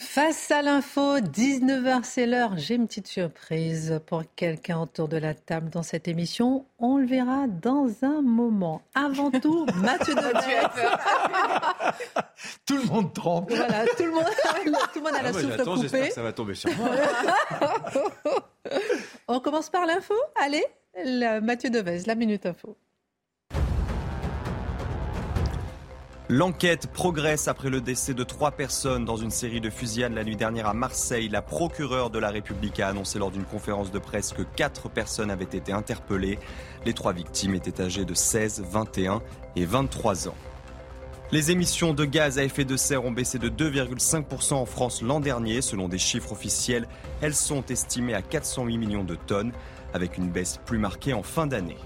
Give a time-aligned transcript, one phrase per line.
[0.00, 2.56] Face à l'info, 19h c'est l'heure.
[2.56, 6.64] J'ai une petite surprise pour quelqu'un autour de la table dans cette émission.
[6.78, 8.80] On le verra dans un moment.
[8.94, 10.70] Avant tout, Mathieu Devers.
[12.66, 13.54] tout le monde tremble.
[13.54, 14.24] Voilà, tout le monde,
[14.64, 16.08] tout le monde a la ah, souffle coupée.
[16.08, 16.88] Que ça va tomber sur moi.
[19.28, 20.14] On commence par l'info.
[20.40, 20.64] Allez,
[21.42, 22.74] Mathieu Devez, la minute info.
[26.32, 30.36] L'enquête progresse après le décès de trois personnes dans une série de fusillades la nuit
[30.36, 31.28] dernière à Marseille.
[31.28, 35.32] La procureure de la République a annoncé lors d'une conférence de presse que quatre personnes
[35.32, 36.38] avaient été interpellées.
[36.86, 39.22] Les trois victimes étaient âgées de 16, 21
[39.56, 40.36] et 23 ans.
[41.32, 45.18] Les émissions de gaz à effet de serre ont baissé de 2,5% en France l'an
[45.18, 45.62] dernier.
[45.62, 46.86] Selon des chiffres officiels,
[47.22, 49.50] elles sont estimées à 408 millions de tonnes,
[49.94, 51.78] avec une baisse plus marquée en fin d'année.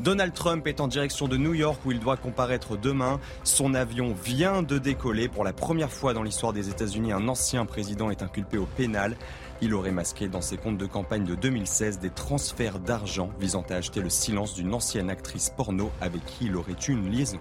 [0.00, 3.20] Donald Trump est en direction de New York où il doit comparaître demain.
[3.44, 5.28] Son avion vient de décoller.
[5.28, 9.16] Pour la première fois dans l'histoire des États-Unis, un ancien président est inculpé au pénal.
[9.62, 13.74] Il aurait masqué dans ses comptes de campagne de 2016 des transferts d'argent visant à
[13.74, 17.38] acheter le silence d'une ancienne actrice porno avec qui il aurait eu une liaison.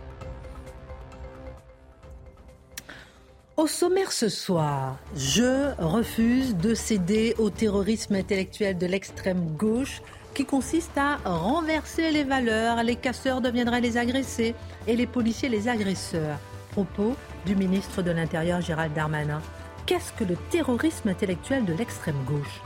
[3.58, 10.02] Au sommaire ce soir, je refuse de céder au terrorisme intellectuel de l'extrême gauche
[10.34, 12.84] qui consiste à renverser les valeurs.
[12.84, 14.56] Les casseurs deviendraient les agressés
[14.88, 16.38] et les policiers les agresseurs.
[16.72, 19.42] Propos du ministre de l'Intérieur Gérald Darmanin.
[19.86, 22.62] Qu'est-ce que le terrorisme intellectuel de l'extrême gauche?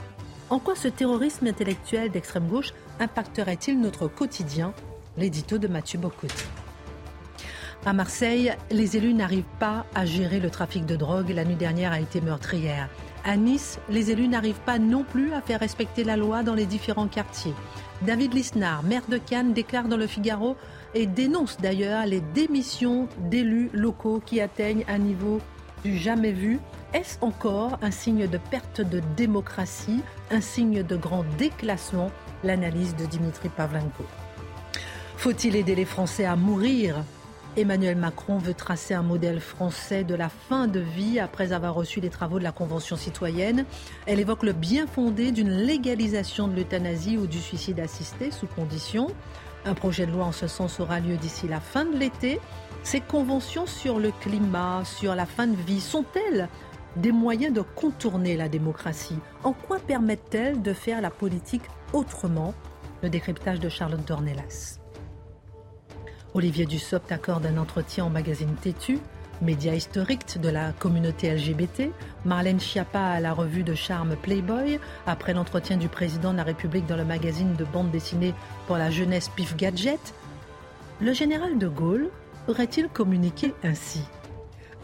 [0.50, 4.72] En quoi ce terrorisme intellectuel d'extrême gauche impacterait-il notre quotidien?
[5.16, 6.44] L'édito de Mathieu Bocotti.
[7.84, 11.30] À Marseille, les élus n'arrivent pas à gérer le trafic de drogue.
[11.30, 12.88] La nuit dernière a été meurtrière.
[13.24, 16.66] À Nice, les élus n'arrivent pas non plus à faire respecter la loi dans les
[16.66, 17.54] différents quartiers.
[18.02, 20.56] David Lisnard, maire de Cannes, déclare dans le Figaro
[20.94, 25.40] et dénonce d'ailleurs les démissions d'élus locaux qui atteignent un niveau
[25.84, 26.60] du jamais vu.
[26.94, 30.00] Est-ce encore un signe de perte de démocratie,
[30.30, 32.10] un signe de grand déclassement?
[32.44, 34.04] L'analyse de Dimitri Pavlenko.
[35.16, 37.02] Faut-il aider les Français à mourir?
[37.58, 42.00] Emmanuel Macron veut tracer un modèle français de la fin de vie après avoir reçu
[42.00, 43.64] les travaux de la Convention citoyenne.
[44.06, 49.08] Elle évoque le bien fondé d'une légalisation de l'euthanasie ou du suicide assisté sous condition.
[49.64, 52.38] Un projet de loi en ce sens aura lieu d'ici la fin de l'été.
[52.84, 56.48] Ces conventions sur le climat, sur la fin de vie, sont-elles
[56.94, 59.18] des moyens de contourner la démocratie?
[59.42, 62.54] En quoi permettent-elles de faire la politique autrement?
[63.02, 64.77] Le décryptage de Charlotte Dornelas.
[66.38, 69.00] Olivier Dussopt accorde un entretien au magazine Tétu,
[69.42, 71.90] média historique de la communauté LGBT.
[72.24, 74.78] Marlène Schiappa à la revue de charme Playboy,
[75.08, 78.34] après l'entretien du président de la République dans le magazine de bande dessinée
[78.68, 80.14] pour la jeunesse Pif Gadget.
[81.00, 82.08] Le général de Gaulle
[82.46, 84.04] aurait-il communiqué ainsi?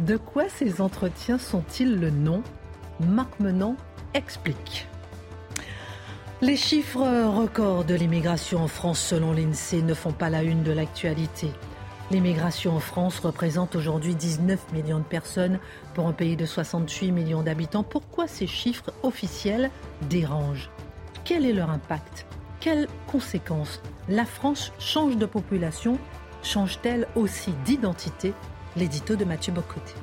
[0.00, 2.43] De quoi ces entretiens sont-ils le nom?
[2.98, 3.76] Marc Menant
[4.12, 4.88] explique.
[6.47, 7.00] Les chiffres
[7.38, 11.50] records de l'immigration en France selon l'INSEE ne font pas la une de l'actualité.
[12.10, 15.59] L'immigration en France représente aujourd'hui 19 millions de personnes
[15.94, 17.82] pour un pays de 68 millions d'habitants.
[17.82, 19.71] Pourquoi ces chiffres officiels
[20.10, 20.69] dérangent?
[21.25, 22.27] Quel est leur impact?
[22.61, 23.81] Quelles conséquences?
[24.11, 25.99] La France change de population,
[26.43, 28.34] change-t-elle aussi d'identité?
[28.76, 29.94] L'édito de Mathieu Bocoté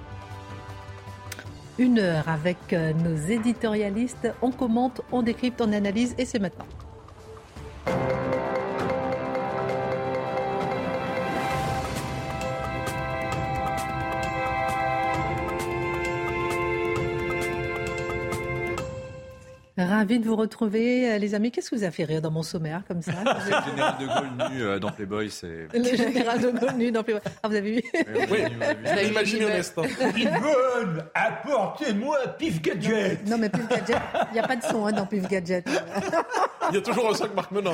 [1.77, 4.33] une heure avec euh, nos éditorialistes.
[4.41, 6.65] On commente, on décrypte, on analyse et c'est maintenant.
[20.01, 21.51] Ravi de vous retrouver, euh, les amis.
[21.51, 23.11] Qu'est-ce que vous a fait rire dans mon sommaire comme ça?
[23.23, 25.67] Le général de Gaulle nu euh, dans Playboy, c'est.
[25.71, 27.21] Le général de Gaulle nu dans Playboy.
[27.43, 27.81] Ah, vous avez vu?
[28.31, 28.39] Oui,
[28.83, 29.83] j'ai imaginé un instant.
[30.17, 34.01] Yvonne, apportez-moi Pif Gadget Non, mais Pif Gadget,
[34.31, 35.69] il n'y a pas de son hein, dans Pif Gadget.
[36.71, 37.73] Il y a toujours un son Marc Menon.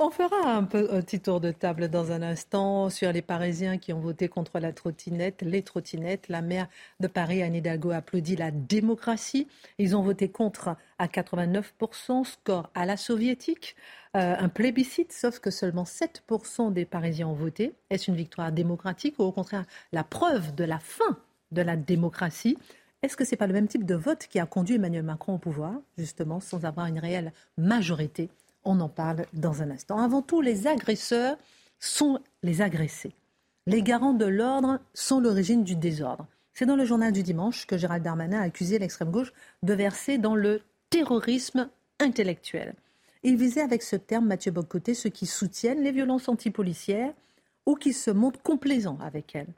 [0.00, 3.98] On fera un, petit tour de table dans un instant sur les Parisiens qui ont
[3.98, 6.28] voté contre la trottinette, les trottinettes.
[6.28, 6.68] La maire
[7.00, 9.48] de Paris, Anne Hidalgo, applaudit la démocratie.
[9.78, 13.74] Ils ont voté contre à 89%, score à la soviétique.
[14.16, 17.74] Euh, un plébiscite, sauf que seulement 7% des Parisiens ont voté.
[17.90, 21.18] Est-ce une victoire démocratique ou au contraire la preuve de la fin
[21.50, 22.56] de la démocratie?
[23.02, 25.34] Est-ce que ce n'est pas le même type de vote qui a conduit Emmanuel Macron
[25.34, 28.30] au pouvoir, justement, sans avoir une réelle majorité
[28.70, 29.96] On en parle dans un instant.
[29.96, 31.38] Avant tout, les agresseurs
[31.80, 33.14] sont les agressés.
[33.66, 36.26] Les garants de l'ordre sont l'origine du désordre.
[36.52, 39.32] C'est dans le journal du dimanche que Gérald Darmanin a accusé l'extrême gauche
[39.62, 40.60] de verser dans le
[40.90, 42.74] terrorisme intellectuel.
[43.22, 47.14] Il visait avec ce terme, Mathieu Bocoté, ceux qui soutiennent les violences antipolicières
[47.64, 49.54] ou qui se montrent complaisants avec elles.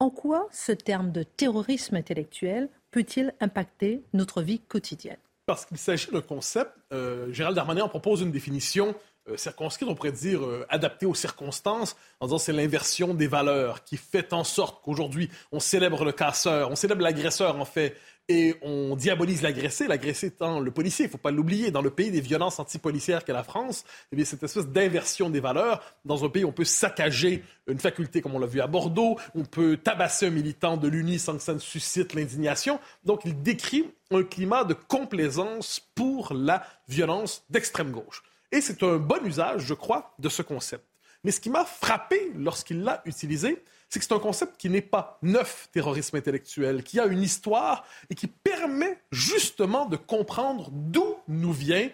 [0.00, 5.16] En quoi ce terme de terrorisme intellectuel peut-il impacter notre vie quotidienne?
[5.48, 8.94] Parce qu'il s'agit d'un concept, euh, Gérald Darmanin en propose une définition
[9.30, 13.82] euh, circonscrite, on pourrait dire euh, adaptée aux circonstances, en disant c'est l'inversion des valeurs
[13.82, 17.96] qui fait en sorte qu'aujourd'hui on célèbre le casseur, on célèbre l'agresseur en fait,
[18.28, 21.70] et on diabolise l'agressé, l'agressé étant le policier, il ne faut pas l'oublier.
[21.70, 25.40] Dans le pays des violences antipolicières qu'est la France, eh bien, cette espèce d'inversion des
[25.40, 28.66] valeurs, dans un pays où on peut saccager une faculté, comme on l'a vu à
[28.66, 32.80] Bordeaux, on peut tabasser un militant de l'UNI sans que ça ne suscite l'indignation.
[33.04, 38.22] Donc, il décrit un climat de complaisance pour la violence d'extrême gauche.
[38.52, 40.84] Et c'est un bon usage, je crois, de ce concept.
[41.24, 44.82] Mais ce qui m'a frappé lorsqu'il l'a utilisé, c'est que c'est un concept qui n'est
[44.82, 51.16] pas neuf, terrorisme intellectuel, qui a une histoire et qui permet justement de comprendre d'où
[51.26, 51.88] nous vient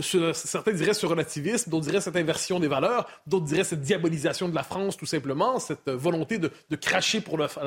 [0.00, 4.54] certains diraient ce relativisme, d'autres diraient cette inversion des valeurs, d'autres diraient cette diabolisation de
[4.54, 7.22] la France, tout simplement, cette volonté de, cracher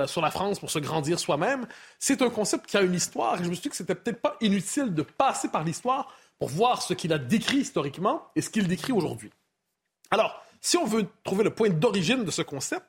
[0.08, 1.68] sur la France pour se grandir soi-même.
[2.00, 4.22] C'est un concept qui a une histoire et je me suis dit que c'était peut-être
[4.22, 8.50] pas inutile de passer par l'histoire pour voir ce qu'il a décrit historiquement et ce
[8.50, 9.30] qu'il décrit aujourd'hui.
[10.10, 12.86] Alors, si on veut trouver le point d'origine de ce concept,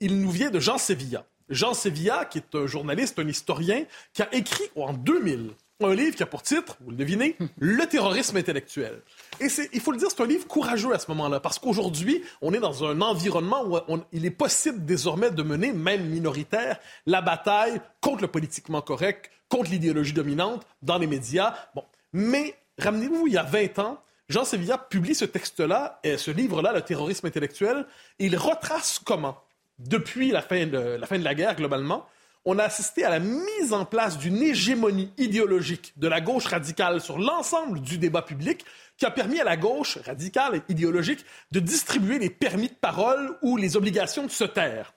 [0.00, 1.24] il nous vient de Jean Sevilla.
[1.48, 5.50] Jean Sevilla, qui est un journaliste, un historien, qui a écrit en 2000
[5.80, 9.00] un livre qui a pour titre, vous le devinez, Le terrorisme intellectuel.
[9.40, 12.52] Et il faut le dire, c'est un livre courageux à ce moment-là, parce qu'aujourd'hui, on
[12.52, 13.78] est dans un environnement où
[14.12, 19.70] il est possible désormais de mener, même minoritaire, la bataille contre le politiquement correct, contre
[19.70, 21.54] l'idéologie dominante dans les médias.
[21.74, 21.84] Bon.
[22.12, 26.82] Mais ramenez-vous, il y a 20 ans, Jean Sevilla publie ce texte-là, ce livre-là, Le
[26.82, 27.86] terrorisme intellectuel,
[28.18, 29.38] et il retrace comment
[29.78, 32.06] depuis la fin, de, la fin de la guerre, globalement,
[32.44, 37.00] on a assisté à la mise en place d'une hégémonie idéologique de la gauche radicale
[37.00, 38.64] sur l'ensemble du débat public
[38.96, 43.36] qui a permis à la gauche radicale et idéologique de distribuer les permis de parole
[43.42, 44.94] ou les obligations de se taire.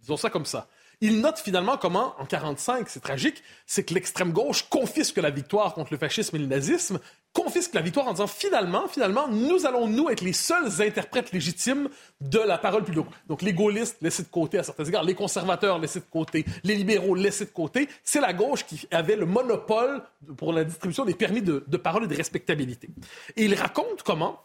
[0.00, 0.68] Disons ça comme ça.
[1.04, 5.74] Il note finalement comment, en 1945, c'est tragique, c'est que l'extrême gauche confisque la victoire
[5.74, 7.00] contre le fascisme et le nazisme,
[7.32, 11.88] confisque la victoire en disant finalement, finalement, nous allons nous être les seuls interprètes légitimes
[12.20, 13.06] de la parole publique.
[13.26, 16.76] Donc les gaullistes laissés de côté à certains égards, les conservateurs laissés de côté, les
[16.76, 20.02] libéraux laissés de côté, c'est la gauche qui avait le monopole
[20.36, 22.90] pour la distribution des permis de, de parole et de respectabilité.
[23.34, 24.38] Et il raconte comment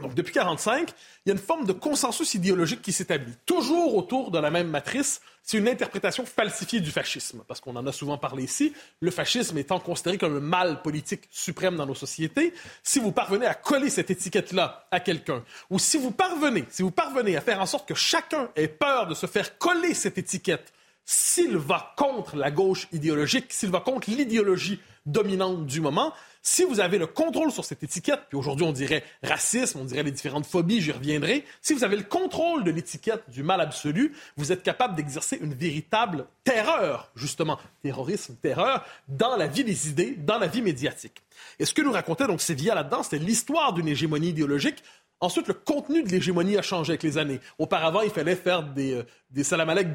[0.00, 0.90] donc, depuis 1945,
[1.26, 4.68] il y a une forme de consensus idéologique qui s'établit, toujours autour de la même
[4.68, 5.20] matrice.
[5.42, 9.58] C'est une interprétation falsifiée du fascisme, parce qu'on en a souvent parlé ici, le fascisme
[9.58, 12.54] étant considéré comme un mal politique suprême dans nos sociétés.
[12.84, 16.92] Si vous parvenez à coller cette étiquette-là à quelqu'un, ou si vous parvenez, si vous
[16.92, 20.72] parvenez à faire en sorte que chacun ait peur de se faire coller cette étiquette,
[21.04, 26.12] s'il va contre la gauche idéologique, s'il va contre l'idéologie dominante du moment,
[26.48, 30.02] si vous avez le contrôle sur cette étiquette, puis aujourd'hui on dirait racisme, on dirait
[30.02, 34.14] les différentes phobies, j'y reviendrai, si vous avez le contrôle de l'étiquette du mal absolu,
[34.38, 40.16] vous êtes capable d'exercer une véritable terreur, justement, terrorisme, terreur, dans la vie des idées,
[40.16, 41.22] dans la vie médiatique.
[41.58, 44.82] Et ce que nous racontait donc Sévilla là-dedans, c'était l'histoire d'une hégémonie idéologique
[45.20, 47.40] Ensuite, le contenu de l'hégémonie a changé avec les années.
[47.58, 49.42] Auparavant, il fallait faire des, euh, des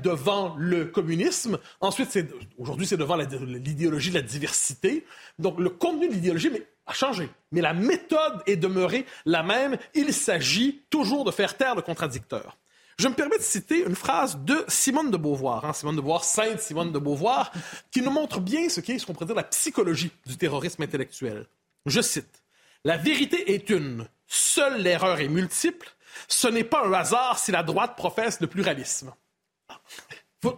[0.02, 1.60] devant le communisme.
[1.80, 2.18] Ensuite,
[2.58, 5.06] aujourd'hui, c'est devant l'idéologie de la diversité.
[5.40, 6.52] Donc, le contenu de l'idéologie
[6.86, 7.30] a changé.
[7.52, 9.78] Mais la méthode est demeurée la même.
[9.94, 12.58] Il s'agit toujours de faire taire le contradicteur.
[13.00, 16.24] Je me permets de citer une phrase de Simone de Beauvoir, hein, Simone de Beauvoir,
[16.24, 17.52] sainte Simone de Beauvoir,
[17.92, 21.48] qui nous montre bien ce qu'est ce qu'on pourrait dire la psychologie du terrorisme intellectuel.
[21.86, 22.44] Je cite
[22.84, 24.08] La vérité est une.
[24.34, 25.88] Seule l'erreur est multiple.
[26.28, 29.14] Ce n'est pas un hasard si la droite professe le pluralisme.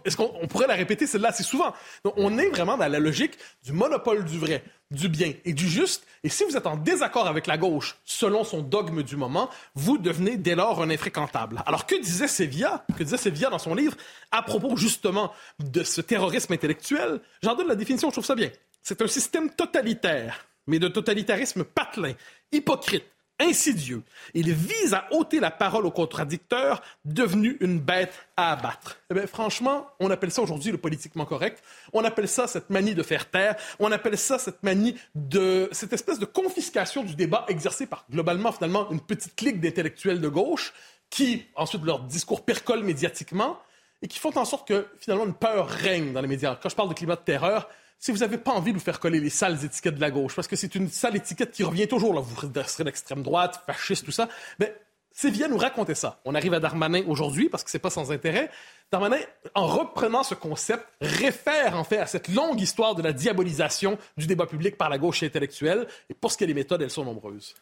[0.06, 1.74] Est-ce qu'on pourrait la répéter celle-là assez souvent?
[2.16, 6.06] on est vraiment dans la logique du monopole du vrai, du bien et du juste.
[6.24, 9.98] Et si vous êtes en désaccord avec la gauche, selon son dogme du moment, vous
[9.98, 11.62] devenez dès lors un infréquentable.
[11.66, 13.96] Alors que disait Sévilla, que disait dans son livre
[14.32, 17.20] à propos justement de ce terrorisme intellectuel?
[17.42, 18.50] J'en donne la définition, je trouve ça bien.
[18.82, 22.14] C'est un système totalitaire, mais de totalitarisme patelin,
[22.52, 23.04] hypocrite,
[23.38, 24.02] insidieux.
[24.34, 28.98] Il vise à ôter la parole au contradicteur, devenu une bête à abattre.
[29.14, 31.62] Eh franchement, on appelle ça aujourd'hui le politiquement correct.
[31.92, 33.56] On appelle ça cette manie de faire taire.
[33.78, 38.52] On appelle ça cette manie de cette espèce de confiscation du débat exercée par globalement
[38.52, 40.72] finalement une petite clique d'intellectuels de gauche
[41.10, 43.58] qui ensuite leur discours percole médiatiquement
[44.02, 46.58] et qui font en sorte que finalement une peur règne dans les médias.
[46.62, 49.00] Quand je parle de climat de terreur, si vous n'avez pas envie de vous faire
[49.00, 51.88] coller les sales étiquettes de la gauche, parce que c'est une sale étiquette qui revient
[51.88, 52.34] toujours, là, vous
[52.66, 54.74] serez d'extrême droite, fasciste, tout ça, mais
[55.12, 56.20] c'est vient nous raconter ça.
[56.26, 58.50] On arrive à Darmanin aujourd'hui, parce que c'est pas sans intérêt.
[58.92, 59.16] Darmanin,
[59.54, 64.26] en reprenant ce concept, réfère en fait à cette longue histoire de la diabolisation du
[64.26, 65.86] débat public par la gauche intellectuelle.
[66.10, 67.54] Et pour ce qui est des méthodes, elles sont nombreuses.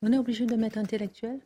[0.00, 1.40] On est obligé de mettre intellectuel?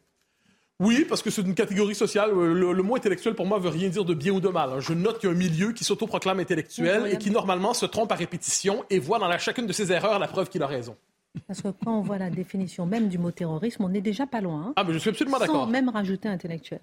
[0.78, 2.30] Oui, parce que c'est une catégorie sociale.
[2.30, 4.70] Euh, le, mot intellectuel, pour moi, veut rien dire de bien ou de mal.
[4.70, 4.80] Hein.
[4.80, 8.12] Je note qu'il y a un milieu qui s'autoproclame intellectuel et qui, normalement, se trompe
[8.12, 10.96] à répétition et voit dans chacune de ses erreurs la preuve qu'il a raison.
[11.46, 14.40] Parce que quand on voit la définition même du mot terrorisme, on n'est déjà pas
[14.40, 14.68] loin.
[14.68, 14.72] Hein.
[14.76, 15.64] ah, mais je suis absolument d'accord.
[15.64, 16.80] Sans même rajouter intellectuel.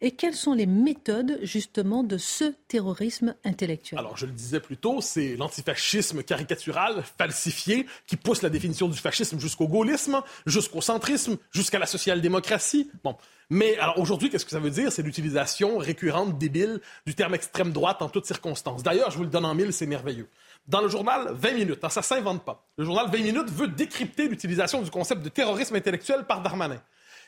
[0.00, 3.98] Et quelles sont les méthodes justement de ce terrorisme intellectuel?
[3.98, 8.96] Alors, je le disais plus tôt, c'est l'antifascisme caricatural, falsifié, qui pousse la définition du
[8.96, 12.88] fascisme jusqu'au gaullisme, jusqu'au centrisme, jusqu'à la social-démocratie.
[13.02, 13.16] Bon.
[13.50, 14.92] Mais alors aujourd'hui, qu'est-ce que ça veut dire?
[14.92, 18.84] C'est l'utilisation récurrente, débile, du terme extrême droite en toutes circonstances.
[18.84, 20.28] D'ailleurs, je vous le donne en mille, c'est merveilleux.
[20.68, 22.68] Dans le journal 20 minutes, ça ça s'invente pas.
[22.76, 26.80] Le journal 20 minutes veut décrypter l'utilisation du concept de terrorisme intellectuel par Darmanin.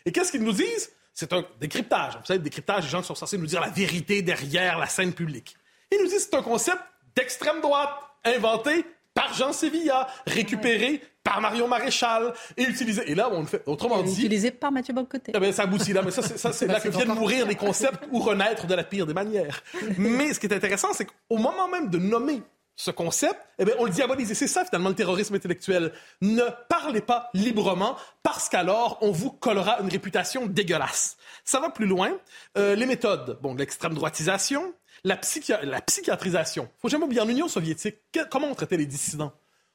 [0.07, 0.91] Et qu'est-ce qu'ils nous disent?
[1.21, 2.17] C'est un décryptage.
[2.19, 5.13] Vous savez, décryptage, les gens qui sont censés nous dire la vérité derrière la scène
[5.13, 5.55] publique.
[5.93, 6.81] Ils nous disent que c'est un concept
[7.15, 7.91] d'extrême droite,
[8.25, 13.03] inventé par Jean Sevilla, récupéré par Marion Maréchal et utilisé.
[13.11, 13.63] Et là, on le fait.
[13.67, 14.13] Autrement dit.
[14.13, 15.33] Utilisé par Mathieu Bocoté.
[15.39, 16.01] Eh ça aboutit là.
[16.03, 19.13] Mais ça, c'est là que viennent mourir les concepts ou renaître de la pire des
[19.13, 19.63] manières.
[19.99, 22.41] mais ce qui est intéressant, c'est qu'au moment même de nommer
[22.81, 24.33] ce concept, eh bien, on le diabolise.
[24.33, 25.93] C'est ça, finalement, le terrorisme intellectuel.
[26.23, 31.19] Ne parlez pas librement, parce qu'alors, on vous collera une réputation dégueulasse.
[31.45, 32.11] Ça va plus loin.
[32.57, 34.73] Euh, les méthodes, bon, l'extrême droitisation,
[35.05, 35.21] la,
[35.63, 36.71] la psychiatrisation.
[36.81, 37.97] faut jamais oublier, en Union soviétique,
[38.31, 39.33] comment on traitait les dissidents?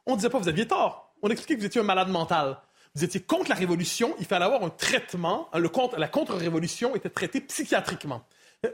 [0.07, 1.13] On disait pas, vous aviez tort.
[1.21, 2.57] On expliquait que vous étiez un malade mental.
[2.95, 5.49] Vous étiez contre la révolution, il fallait avoir un traitement.
[5.71, 8.23] Contre, la contre-révolution était traitée psychiatriquement.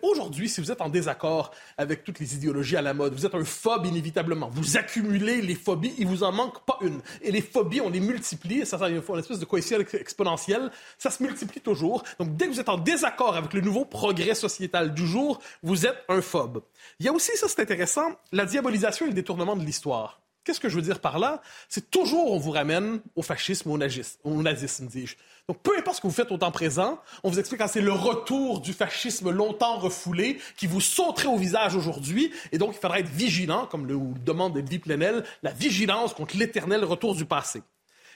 [0.02, 3.36] Aujourd'hui, si vous êtes en désaccord avec toutes les idéologies à la mode, vous êtes
[3.36, 4.50] un phobe inévitablement.
[4.52, 7.02] Vous accumulez les phobies, il vous en manque pas une.
[7.22, 11.22] Et les phobies, on les multiplie, ça, ça une espèce de coefficient exponentiel, ça se
[11.24, 12.04] multiplie toujours.
[12.20, 15.86] Donc, dès que vous êtes en désaccord avec le nouveau progrès sociétal du jour, vous
[15.86, 16.62] êtes un phobe.
[17.00, 20.21] Il y a aussi, ça c'est intéressant, la diabolisation et le détournement de l'histoire.
[20.44, 21.42] Qu'est-ce que je veux dire par là?
[21.70, 25.16] C'est toujours on vous ramène au fascisme au nazisme, au nazisme dis-je.
[25.48, 27.82] Donc, peu importe ce que vous faites au temps présent, on vous explique que c'est
[27.82, 32.32] le retour du fascisme longtemps refoulé qui vous sauterait au visage aujourd'hui.
[32.52, 36.86] Et donc, il faudra être vigilant, comme le demande Edwy Plenel, la vigilance contre l'éternel
[36.86, 37.64] retour du passé.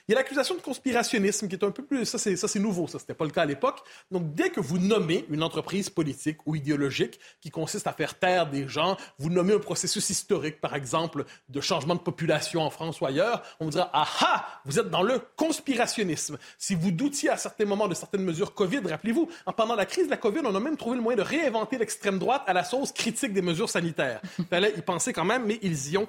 [0.08, 2.04] Il y a l'accusation de conspirationnisme qui est un peu plus.
[2.04, 3.00] Ça, c'est, ça, c'est nouveau, ça.
[3.00, 3.80] C'était pas le cas à l'époque.
[4.12, 8.48] Donc, dès que vous nommez une entreprise politique ou idéologique qui consiste à faire taire
[8.48, 13.00] des gens, vous nommez un processus historique, par exemple, de changement de population en France
[13.00, 16.38] ou ailleurs, on vous dira Ah ah, vous êtes dans le conspirationnisme.
[16.56, 20.10] Si vous doutiez à certains moments de certaines mesures COVID, rappelez-vous, pendant la crise de
[20.10, 22.92] la COVID, on a même trouvé le moyen de réinventer l'extrême droite à la sauce
[22.92, 24.20] critique des mesures sanitaires.
[24.38, 26.06] Il fallait y penser quand même, mais ils y ont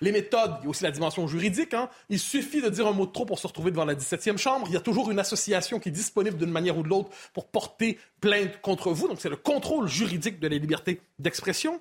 [0.00, 1.74] Les méthodes, il y a aussi la dimension juridique.
[1.74, 1.88] Hein.
[2.08, 4.66] Il suffit de dire un mot de trop pour se retrouver devant la 17e chambre.
[4.68, 7.46] Il y a toujours une association qui est disponible d'une manière ou de l'autre pour
[7.46, 9.08] porter plainte contre vous.
[9.08, 11.80] Donc, c'est le contrôle juridique de la liberté d'expression.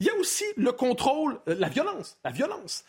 [0.00, 2.18] Il y a aussi le contrôle, euh, la violence.
[2.24, 2.84] La violence.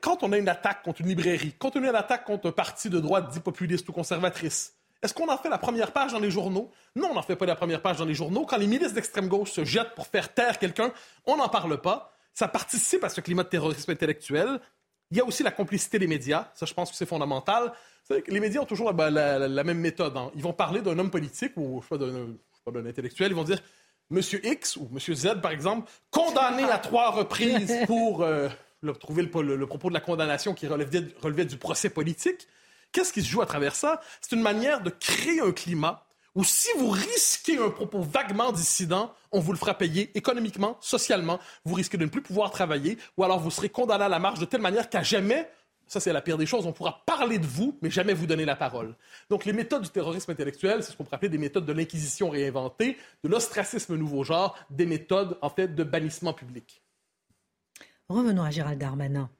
[0.00, 2.52] Quand on a une attaque contre une librairie, quand on a une attaque contre un
[2.52, 6.18] parti de droite dit populiste ou conservatrice, est-ce qu'on en fait la première page dans
[6.18, 6.70] les journaux?
[6.94, 8.44] Non, on n'en fait pas la première page dans les journaux.
[8.44, 10.92] Quand les milices d'extrême gauche se jettent pour faire taire quelqu'un,
[11.26, 12.12] on n'en parle pas.
[12.34, 14.60] Ça participe à ce climat de terrorisme intellectuel.
[15.10, 16.50] Il y a aussi la complicité des médias.
[16.54, 17.72] Ça, je pense que c'est fondamental.
[18.28, 20.16] les médias ont toujours la, même méthode.
[20.16, 20.30] Hein.
[20.34, 23.32] Ils vont parler d'un homme politique ou d'un intellectuel.
[23.32, 23.60] Ils vont dire
[24.10, 28.48] Monsieur X ou Monsieur Z, par exemple, condamné à trois reprises pour euh,
[28.98, 32.48] trouver le, propos de la condamnation qui relevait, relevait du procès politique.
[32.92, 34.00] Qu'est-ce qui se joue à travers ça?
[34.20, 39.12] C'est une manière de créer un climat ou si vous risquez un propos vaguement dissident,
[39.32, 43.24] on vous le fera payer économiquement, socialement, vous risquez de ne plus pouvoir travailler, ou
[43.24, 45.48] alors vous serez condamné à la marge de telle manière qu'à jamais,
[45.86, 48.44] ça c'est la pire des choses, on pourra parler de vous, mais jamais vous donner
[48.44, 48.94] la parole.
[49.28, 52.30] Donc les méthodes du terrorisme intellectuel, c'est ce qu'on pourrait appeler des méthodes de l'inquisition
[52.30, 56.82] réinventée, de l'ostracisme nouveau genre, des méthodes en fait de bannissement public.
[58.08, 59.30] Revenons à Gérald Darmanin.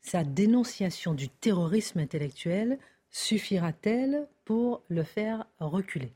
[0.00, 2.78] Sa dénonciation du terrorisme intellectuel
[3.10, 6.12] suffira-t-elle pour le faire reculer?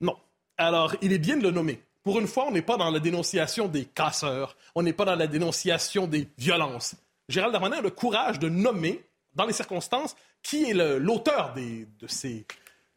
[0.00, 0.16] Non.
[0.58, 1.82] Alors, il est bien de le nommer.
[2.02, 5.16] Pour une fois, on n'est pas dans la dénonciation des casseurs, on n'est pas dans
[5.16, 6.94] la dénonciation des violences.
[7.28, 12.46] Gérald Darmanin a le courage de nommer, dans les circonstances, qui est l'auteur de ces,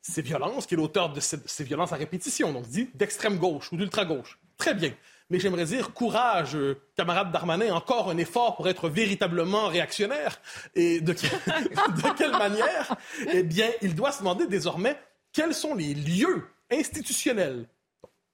[0.01, 3.77] ces violences, qui est l'auteur de ces, violences à répétition, donc dit d'extrême gauche ou
[3.77, 4.39] d'ultra gauche.
[4.57, 4.93] Très bien.
[5.29, 10.41] Mais j'aimerais dire, courage, euh, camarade Darmanin, encore un effort pour être véritablement réactionnaire.
[10.75, 12.95] Et de, de quelle manière?
[13.31, 14.99] Eh bien, il doit se demander désormais
[15.31, 17.67] quels sont les lieux institutionnels,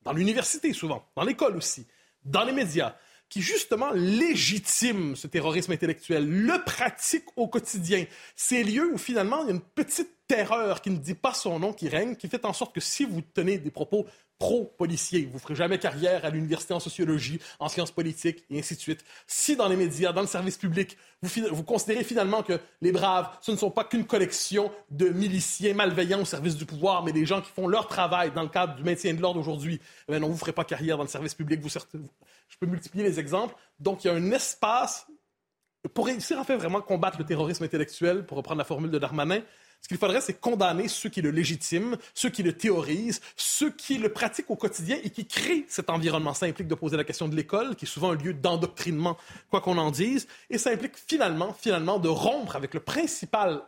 [0.04, 1.86] dans l'université souvent, dans l'école aussi,
[2.24, 2.96] dans les médias,
[3.30, 8.06] qui justement légitiment ce terrorisme intellectuel, le pratique au quotidien.
[8.36, 11.60] Ces lieux où finalement il y a une petite terreur qui ne dit pas son
[11.60, 14.06] nom qui règne, qui fait en sorte que si vous tenez des propos
[14.38, 18.76] pro-policiers, vous ne ferez jamais carrière à l'université en sociologie, en sciences politiques et ainsi
[18.76, 19.04] de suite.
[19.28, 23.30] Si dans les médias, dans le service public, vous, vous considérez finalement que les braves,
[23.42, 27.26] ce ne sont pas qu'une collection de miliciens malveillants au service du pouvoir, mais des
[27.26, 30.28] gens qui font leur travail dans le cadre du maintien de l'ordre aujourd'hui, eh non,
[30.28, 31.62] vous ne ferez pas carrière dans le service public.
[31.62, 33.56] Vous, je peux multiplier les exemples.
[33.80, 35.08] Donc, il y a un espace
[35.94, 39.42] pour réussir à faire vraiment combattre le terrorisme intellectuel, pour reprendre la formule de Darmanin,
[39.82, 44.00] ce qu'il faudrait, c'est condamner ceux qui le légitiment, ceux qui le théorisent, ceux qui
[44.00, 46.34] le pratiquent au quotidien et qui créent cet environnement.
[46.34, 49.16] Ça implique de poser la question de l'école, qui est souvent un lieu d'endoctrinement,
[49.52, 53.62] quoi qu'on en dise, et ça implique finalement, finalement, de rompre avec le principal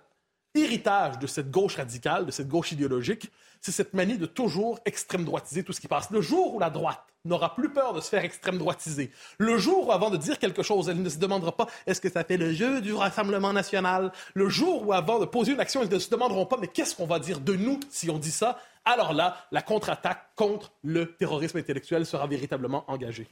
[0.56, 3.30] héritage de cette gauche radicale, de cette gauche idéologique,
[3.68, 6.10] c'est cette manie de toujours extrême droitiser tout ce qui passe.
[6.10, 9.90] Le jour où la droite n'aura plus peur de se faire extrême droitiser, le jour
[9.90, 12.38] où avant de dire quelque chose, elle ne se demandera pas est-ce que ça fait
[12.38, 16.00] le jeu du Rassemblement national, le jour où avant de poser une action, elles ne
[16.00, 19.12] se demanderont pas mais qu'est-ce qu'on va dire de nous si on dit ça, alors
[19.12, 23.28] là, la contre-attaque contre le terrorisme intellectuel sera véritablement engagée.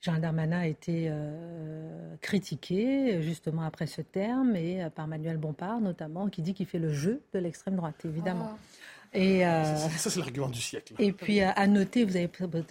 [0.00, 1.89] Jean Darmanin a été euh,
[2.20, 6.78] critiqué justement après ce terme et euh, par Manuel Bompard notamment qui dit qu'il fait
[6.78, 8.50] le jeu de l'extrême droite évidemment.
[8.52, 8.58] Ah.
[9.12, 10.94] Et, euh, ça, c'est l'argument du siècle.
[11.00, 12.28] Et puis, à noter, vous avez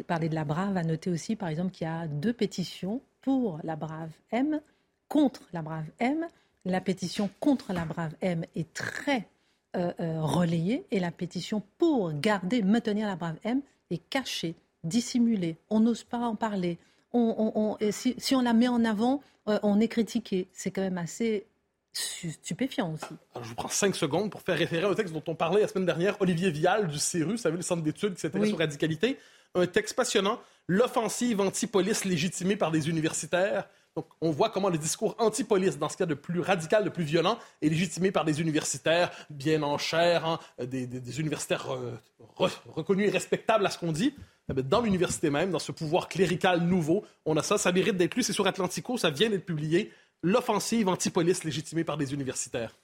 [0.07, 3.59] parlé de la Brave, à noter aussi, par exemple, qu'il y a deux pétitions pour
[3.65, 4.61] la Brave M,
[5.09, 6.25] contre la Brave M.
[6.63, 9.27] La pétition contre la Brave M est très
[9.73, 15.57] relayée et la pétition pour garder, maintenir la Brave M est cachée, dissimulée.
[15.69, 16.77] On n'ose pas en parler
[17.13, 20.47] on, si, on la met en avant, euh, on est critiqué.
[20.53, 21.47] C'est quand même assez
[21.91, 23.15] stupéfiant aussi.
[23.41, 25.87] je vous prends cinq secondes pour faire référer au texte dont on parlait la semaine
[25.87, 29.17] dernière, Olivier Vial du CERU, vous savez, le centre d'études qui s'intéresse aux radicalités.
[29.55, 33.67] Un texte passionnant, l'offensive anti-police légitimée par des universitaires.
[33.99, 37.03] Donc, on voit comment le discours anti-police, dans ce cas de plus radical, de plus
[37.03, 41.99] violent, est légitimé par des universitaires bien en chair, hein, des, universitaires euh,
[42.69, 44.13] reconnus et respectables à ce qu'on dit.
[44.49, 47.57] Eh dans l'université même, dans ce pouvoir clérical nouveau, on a ça.
[47.57, 48.23] Ça mérite d'être lu.
[48.23, 49.91] C'est sur Atlantico, ça vient d'être publié.
[50.23, 52.77] L'offensive anti-police légitimée par des universitaires.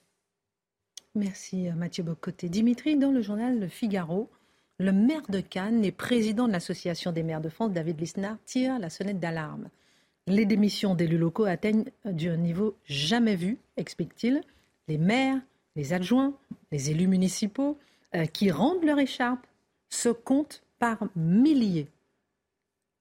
[1.16, 2.50] Merci euh, Mathieu Bocoté.
[2.50, 4.30] Dimitri, dans le journal Le Figaro,
[4.80, 8.80] le maire de Cannes et président de l'Association des maires de France, David Lisnard, tire
[8.80, 9.70] la sonnette d'alarme.
[10.28, 14.42] Les démissions d'élus locaux atteignent un niveau jamais vu, explique-t-il.
[14.88, 15.40] Les maires,
[15.76, 16.34] les adjoints,
[16.72, 17.78] les élus municipaux
[18.16, 19.46] euh, qui rendent leur écharpe
[19.90, 21.88] se comptent par milliers.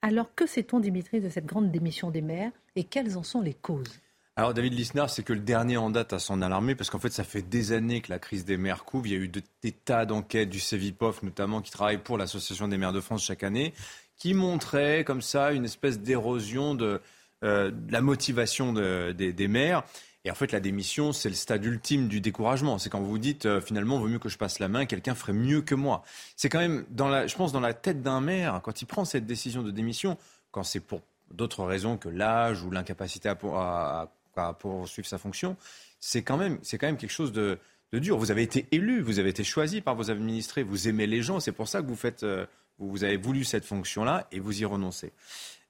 [0.03, 3.55] Alors que sait-on, Dimitri, de cette grande démission des maires et quelles en sont les
[3.55, 4.01] causes?
[4.37, 7.13] Alors David Lisnard, c'est que le dernier en date à s'en alarmer parce qu'en fait
[7.13, 9.07] ça fait des années que la crise des maires couvre.
[9.07, 12.77] Il y a eu des tas d'enquêtes du CEVIPOF notamment qui travaille pour l'Association des
[12.77, 13.73] maires de France chaque année
[14.17, 17.01] qui montraient comme ça une espèce d'érosion de,
[17.43, 19.83] euh, la motivation des maires.
[20.27, 22.79] Et en fait, la démission, c'est le stade ultime du découragement.
[22.79, 25.15] C'est quand vous vous dites, euh, finalement, vaut mieux que je passe la main, quelqu'un
[25.15, 26.03] ferait mieux que moi.
[26.37, 29.05] C'est quand même, dans la, je pense, dans la tête d'un maire, quand il prend
[29.05, 30.17] cette décision de démission,
[30.51, 34.09] quand c'est pour d'autres raisons que l'âge ou l'incapacité à,
[34.59, 35.57] poursuivre sa fonction,
[36.01, 37.59] c'est quand, même, c'est quand même quelque chose de,
[37.93, 38.17] dur.
[38.17, 41.39] Vous avez été élu, vous avez été choisi par vos administrés, vous aimez les gens,
[41.39, 42.47] c'est pour ça que vous faites, euh,
[42.79, 45.13] vous avez voulu cette fonction-là et vous y renoncez.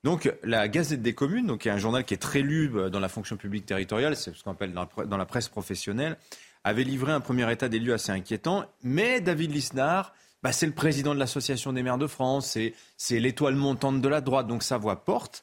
[0.05, 2.90] Donc la Gazette des communes, donc, qui est un journal qui est très lu euh,
[2.90, 6.17] dans la fonction publique territoriale, c'est ce qu'on appelle dans la presse professionnelle,
[6.62, 8.64] avait livré un premier état des lieux assez inquiétant.
[8.83, 12.59] Mais David Lisnard, bah, c'est le président de l'Association des maires de France,
[12.97, 15.43] c'est l'étoile montante de la droite, donc sa voix porte.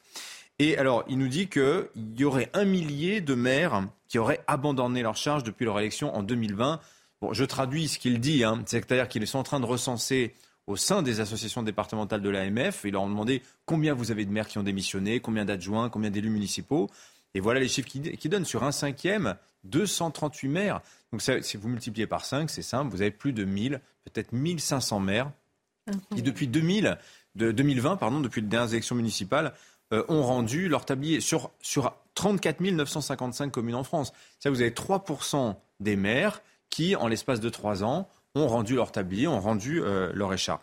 [0.60, 5.02] Et alors, il nous dit qu'il y aurait un millier de maires qui auraient abandonné
[5.02, 6.78] leur charge depuis leur élection en 2020.
[7.20, 8.62] Bon, je traduis ce qu'il dit, hein.
[8.66, 10.34] c'est-à-dire qu'ils sont en train de recenser
[10.72, 12.82] au sein des associations départementales de l'AMF.
[12.84, 16.10] Ils leur ont demandé combien vous avez de maires qui ont démissionné, combien d'adjoints, combien
[16.10, 16.90] d'élus municipaux.
[17.34, 20.80] Et voilà les chiffres qui, donnent sur un cinquième, 238 maires.
[21.12, 25.00] Donc si vous multipliez par 5, c'est simple, vous avez plus de 1000, peut-être 1500
[25.00, 25.30] maires
[26.14, 26.98] qui depuis 2000,
[27.34, 29.52] de 2020, pardon, depuis les dernières élections municipales,
[29.92, 34.12] euh, ont rendu leur tablier sur, sur 34 955 communes en France.
[34.38, 38.92] Ça, vous avez 3% des maires qui, en l'espace de 3 ans, ont rendu leur
[38.92, 39.82] tablier, ont rendu
[40.14, 40.62] leur écharpe.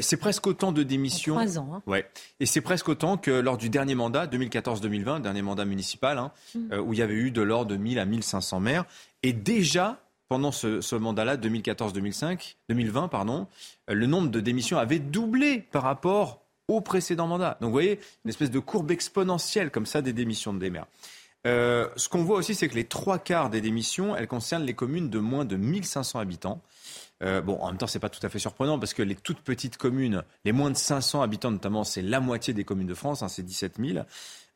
[0.00, 1.34] c'est presque autant de démissions.
[1.34, 1.70] trois ans.
[1.74, 1.82] Hein.
[1.86, 2.08] Ouais.
[2.38, 6.78] Et c'est presque autant que lors du dernier mandat, 2014-2020, dernier mandat municipal, hein, mm.
[6.78, 8.84] où il y avait eu de l'ordre de 1000 à 1500 maires.
[9.22, 9.98] Et déjà,
[10.30, 13.48] pendant ce, mandat-là, 2014-2020, pardon,
[13.88, 17.58] le nombre de démissions avait doublé par rapport au précédent mandat.
[17.60, 20.86] Donc vous voyez, une espèce de courbe exponentielle comme ça des démissions de des maires.
[21.48, 24.74] Euh, ce qu'on voit aussi, c'est que les trois quarts des démissions, elles concernent les
[24.74, 26.62] communes de moins de 1500 habitants.
[27.22, 29.40] Euh, bon, en même temps, c'est pas tout à fait surprenant parce que les toutes
[29.40, 33.22] petites communes, les moins de 500 habitants notamment, c'est la moitié des communes de France,
[33.22, 34.04] hein, c'est 17 000.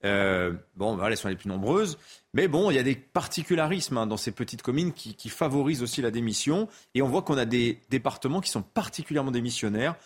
[0.05, 1.99] Euh, bon, voilà, elles sont les plus nombreuses.
[2.35, 5.83] Mais bon, il y a des particularismes hein, dans ces petites communes qui, qui, favorisent
[5.83, 6.69] aussi la démission.
[6.95, 9.97] Et on voit qu'on a des départements qui sont particulièrement démissionnaires.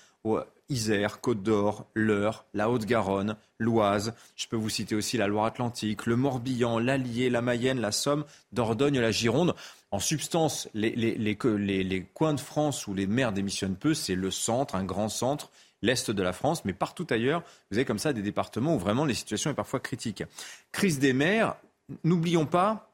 [0.70, 4.14] Isère, Côte d'Or, l'Eure, la Haute-Garonne, l'Oise.
[4.36, 9.00] Je peux vous citer aussi la Loire-Atlantique, le Morbihan, l'Allier, la Mayenne, la Somme, Dordogne,
[9.00, 9.54] la Gironde.
[9.90, 14.74] En substance, les, les, coins de France où les maires démissionnent peu, c'est le centre,
[14.74, 15.50] un grand centre
[15.82, 19.04] l'Est de la France, mais partout ailleurs, vous avez comme ça des départements où vraiment
[19.04, 20.24] les situations sont parfois critiques.
[20.72, 21.56] Crise des maires,
[22.04, 22.87] n'oublions pas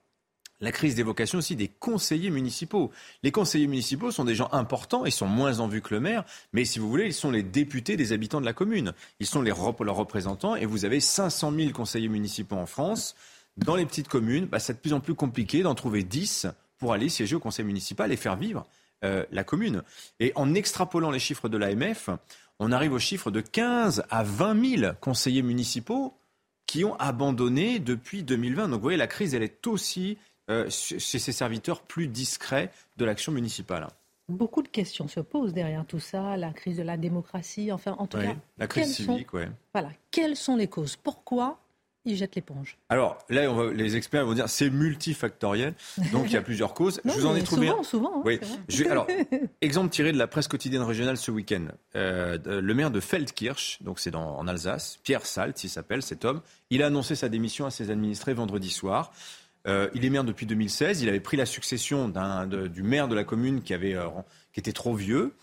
[0.60, 2.90] la crise des vocations aussi des conseillers municipaux.
[3.22, 6.24] Les conseillers municipaux sont des gens importants, ils sont moins en vue que le maire,
[6.52, 8.92] mais si vous voulez, ils sont les députés des habitants de la commune.
[9.20, 13.14] Ils sont leurs représentants et vous avez 500 000 conseillers municipaux en France.
[13.56, 16.46] Dans les petites communes, bah, c'est de plus en plus compliqué d'en trouver 10
[16.78, 18.66] pour aller siéger au conseil municipal et faire vivre
[19.04, 19.82] euh, la commune.
[20.18, 22.10] Et en extrapolant les chiffres de l'AMF,
[22.58, 26.14] on arrive au chiffre de 15 à 20 000 conseillers municipaux
[26.66, 28.68] qui ont abandonné depuis 2020.
[28.68, 30.18] Donc vous voyez, la crise, elle est aussi
[30.50, 33.88] euh, chez ces serviteurs plus discrets de l'action municipale.
[34.28, 38.06] Beaucoup de questions se posent derrière tout ça, la crise de la démocratie, enfin en
[38.06, 38.34] tout cas.
[38.56, 39.42] La crise civique, oui.
[39.74, 39.90] Voilà.
[40.10, 40.96] Quelles sont les causes?
[40.96, 41.58] Pourquoi
[42.06, 42.78] ils jettent l'éponge?
[42.88, 45.74] Alors là, on va, les experts vont dire c'est multifactoriel,
[46.12, 47.00] donc il y a plusieurs causes.
[47.04, 48.40] je vous en ai trouvé souvent, Souvent, hein, oui.
[48.88, 49.06] alors,
[49.60, 51.66] exemple tiré de la presse quotidienne régionale ce week-end.
[51.96, 56.40] Euh, le maire de Feldkirch, donc c'est en Alsace, Pierre Salt, il s'appelle cet homme,
[56.70, 59.12] il a annoncé sa démission à ses administrés vendredi soir.
[59.66, 61.02] Euh, il est maire depuis 2016.
[61.02, 64.08] Il avait pris la succession du maire de la commune qui, avait, euh,
[64.52, 65.34] qui était trop vieux.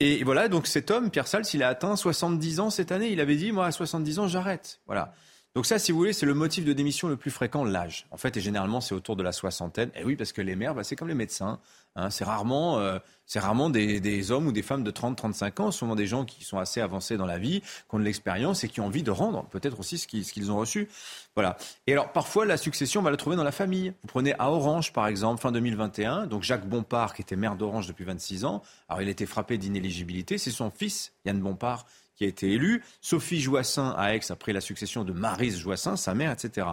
[0.00, 3.10] Et voilà, donc cet homme, Pierre Sals, il a atteint 70 ans cette année.
[3.10, 4.80] Il avait dit, moi, à 70 ans, j'arrête.
[4.86, 5.14] Voilà.
[5.56, 8.06] Donc ça, si vous voulez, c'est le motif de démission le plus fréquent, l'âge.
[8.10, 9.90] En fait, et généralement, c'est autour de la soixantaine.
[9.94, 11.60] Et oui, parce que les maires, bah, c'est comme les médecins.
[11.94, 12.10] Hein.
[12.10, 12.98] c'est rarement, euh,
[13.36, 16.82] rarement des, hommes ou des femmes de 30-35 ans, souvent des gens qui sont assez
[16.82, 19.80] avancés dans la vie, qui ont de l'expérience et qui ont envie de rendre peut-être
[19.80, 20.90] aussi ce qu'ils, ont reçu.
[21.34, 21.56] Voilà.
[21.86, 23.94] Et alors, parfois, la succession, on va la trouver dans la famille.
[24.02, 26.26] Vous prenez à Orange, par exemple, fin 2021.
[26.26, 28.62] Donc, Jacques Bompard, qui était maire d'Orange depuis 26 ans.
[28.90, 30.36] Alors, il a été frappé d'inéligibilité.
[30.36, 32.82] C'est son fils, Yann Bompard, qui a été élue.
[33.00, 36.66] Sophie Joissin à Aix après la succession de Marise Joissin, sa mère, etc.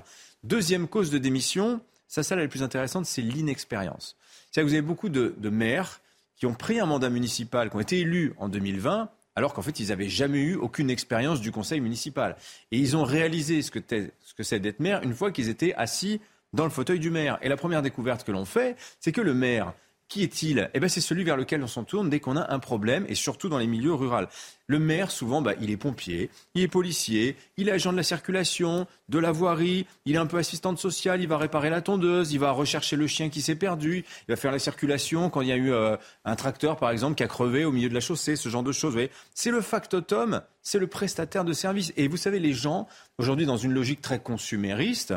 [0.43, 4.15] Deuxième cause de démission, ça, ça la plus intéressante, c'est l'inexpérience.
[4.51, 5.99] C'est-à-dire que vous avez beaucoup de, maires
[6.37, 9.79] qui ont pris un mandat municipal, qui ont été élus en 2020, alors qu'en fait,
[9.79, 12.35] ils n'avaient jamais eu aucune expérience du conseil municipal.
[12.71, 15.73] Et ils ont réalisé ce que, ce que c'est d'être maire une fois qu'ils étaient
[15.73, 16.21] assis
[16.53, 17.39] dans le fauteuil du maire.
[17.41, 19.73] Et la première découverte que l'on fait, c'est que le maire,
[20.13, 20.69] qui est-il?
[20.75, 23.15] Eh ben, c'est celui vers lequel on s'en tourne dès qu'on a un problème, et
[23.15, 24.27] surtout dans les milieux ruraux.
[24.67, 28.03] Le maire, souvent, bah, il est pompier, il est policier, il est agent de la
[28.03, 32.31] circulation, de la voirie, il est un peu assistante sociale, il va réparer la tondeuse,
[32.31, 35.47] il va rechercher le chien qui s'est perdu, il va faire la circulation quand il
[35.47, 37.99] y a eu euh, un tracteur, par exemple, qui a crevé au milieu de la
[37.99, 38.95] chaussée, ce genre de choses.
[39.33, 41.91] C'est le factotum, c'est le prestataire de service.
[41.97, 45.15] Et vous savez, les gens, aujourd'hui, dans une logique très consumériste,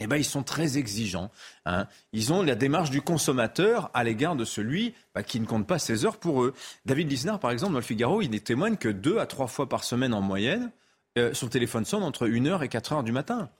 [0.00, 1.30] eh ben, ils sont très exigeants.
[1.66, 1.86] Hein.
[2.12, 5.78] Ils ont la démarche du consommateur à l'égard de celui bah, qui ne compte pas
[5.78, 6.54] ses heures pour eux.
[6.86, 9.84] David Lisnard, par exemple, dans le Figaro, il témoigne que deux à trois fois par
[9.84, 10.70] semaine en moyenne,
[11.18, 13.50] euh, son téléphone sonne entre 1h et 4h du matin.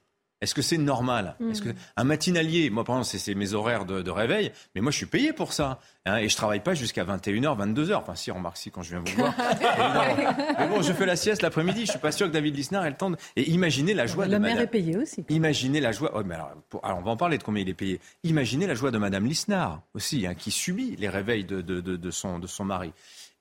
[0.41, 1.37] Est-ce que c'est normal?
[1.51, 1.75] Est-ce que mm.
[1.97, 5.33] un matinalier, moi par exemple, c'est mes horaires de, réveil, mais moi je suis payé
[5.33, 7.95] pour ça, hein, et je travaille pas jusqu'à 21h, 22h.
[7.95, 9.35] Enfin, si remarque si quand je viens vous voir.
[10.59, 11.85] mais bon, je fais la sieste l'après-midi.
[11.85, 13.11] Je suis pas sûr que David Lisnard ait le temps.
[13.11, 13.17] De...
[13.37, 14.25] Et imaginez la joie.
[14.25, 14.65] Le de maire Madame...
[14.65, 15.25] est payé aussi.
[15.29, 16.11] Imaginez la joie.
[16.15, 18.01] Oh, mais alors, on va en parler de combien il est payé.
[18.25, 22.39] Imaginez la joie de Madame Lisnard aussi, hein, qui subit les réveils de, de son,
[22.39, 22.93] de son mari.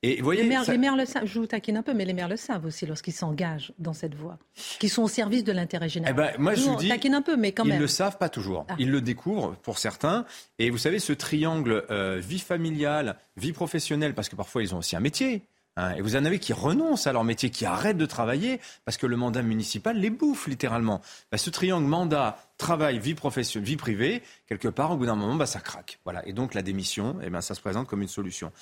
[0.02, 2.36] Et voyez, les, maires, le savent, je vous taquine un peu, mais les maires le
[2.36, 4.38] savent aussi lorsqu'ils s'engagent dans cette voie,
[4.78, 6.14] qui sont au service de l'intérêt général.
[6.14, 7.78] Eh ben, moi, je, vous dis, taquine un peu, mais quand ils même.
[7.78, 8.64] Ils le savent pas toujours.
[8.70, 8.76] Ah.
[8.78, 10.24] Ils le découvrent pour certains.
[10.58, 14.78] Et vous savez, ce triangle euh, vie familiale, vie professionnelle, parce que parfois ils ont
[14.78, 15.42] aussi un métier.
[15.76, 18.96] Hein, et vous en avez qui renoncent à leur métier, qui arrêtent de travailler parce
[18.96, 21.00] que le mandat municipal les bouffe littéralement.
[21.30, 25.36] Bah, ce triangle mandat, travail, vie professionnelle, vie privée, quelque part, au bout d'un moment,
[25.36, 26.00] bah, ça craque.
[26.04, 26.26] Voilà.
[26.26, 28.52] Et donc la démission, eh ben, ça se présente comme une solution.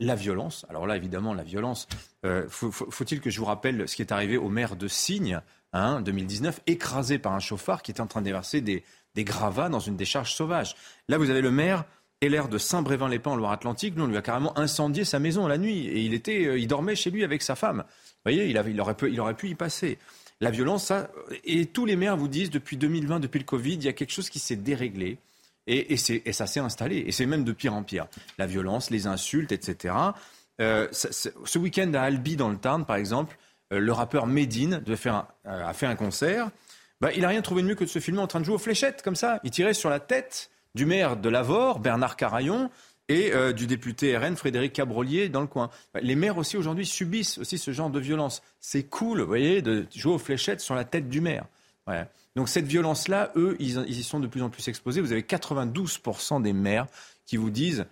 [0.00, 1.88] La violence, alors là évidemment la violence,
[2.24, 5.40] euh, faut-il que je vous rappelle ce qui est arrivé au maire de Signe,
[5.72, 8.84] hein, 2019, écrasé par un chauffard qui était en train de déverser des
[9.18, 10.76] gravats dans une décharge sauvage.
[11.08, 11.84] Là vous avez le maire
[12.20, 15.58] et l'air de Saint-Brévin-les-Pins en Loire-Atlantique, nous, on lui a carrément incendié sa maison la
[15.58, 15.86] nuit.
[15.86, 17.84] Et il, était, euh, il dormait chez lui avec sa femme.
[17.86, 18.94] Vous voyez, il, aurait
[19.34, 19.98] pu, y passer.
[20.40, 21.10] La violence, ça.
[21.44, 24.12] Et tous les maires vous disent, depuis 2020, depuis le Covid, il y a quelque
[24.12, 25.18] chose qui s'est déréglé.
[25.66, 27.04] Et, ça s'est installé.
[27.06, 28.06] Et c'est même de pire en pire.
[28.38, 29.94] La violence, les insultes, etc.
[30.60, 33.36] Euh, ce week-end à Albi, dans le Tarn, par exemple,
[33.72, 34.82] euh, le rappeur Medine
[35.44, 36.50] a fait un concert.
[37.00, 38.54] Bah, il n'a rien trouvé de mieux que de se filmer en train de jouer
[38.54, 39.38] aux fléchettes, comme ça.
[39.44, 42.70] Il tirait sur la tête du maire de Lavore, Bernard Carayon,
[43.08, 45.70] et euh, du député RN Frédéric Cabrolier dans le coin.
[46.00, 48.42] Les maires aussi aujourd'hui subissent aussi ce genre de violence.
[48.60, 51.46] C'est cool, vous voyez, de jouer aux fléchettes sur la tête du maire.
[52.34, 55.00] Donc cette violence-là, eux, ils, ils, y sont de plus en plus exposés.
[55.00, 56.86] Vous avez 92% des maires
[57.24, 57.86] qui vous disent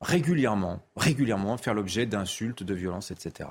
[0.00, 3.48] régulièrement, régulièrement faire l'objet d'insultes, de violences, etc.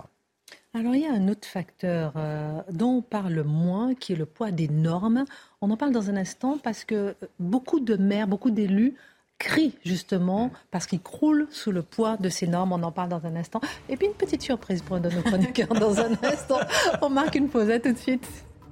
[0.73, 4.25] Alors il y a un autre facteur euh, dont on parle moins, qui est le
[4.25, 5.25] poids des normes.
[5.61, 8.95] On en parle dans un instant parce que beaucoup de maires, beaucoup d'élus
[9.39, 12.73] crient justement parce qu'ils croulent sous le poids de ces normes.
[12.73, 13.61] On en parle dans un instant.
[13.87, 16.59] Et puis une petite surprise pour un de nos chroniqueurs dans un instant.
[17.01, 18.27] On marque une pause, à tout de suite.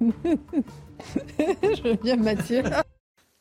[1.38, 2.62] Je bien Mathieu.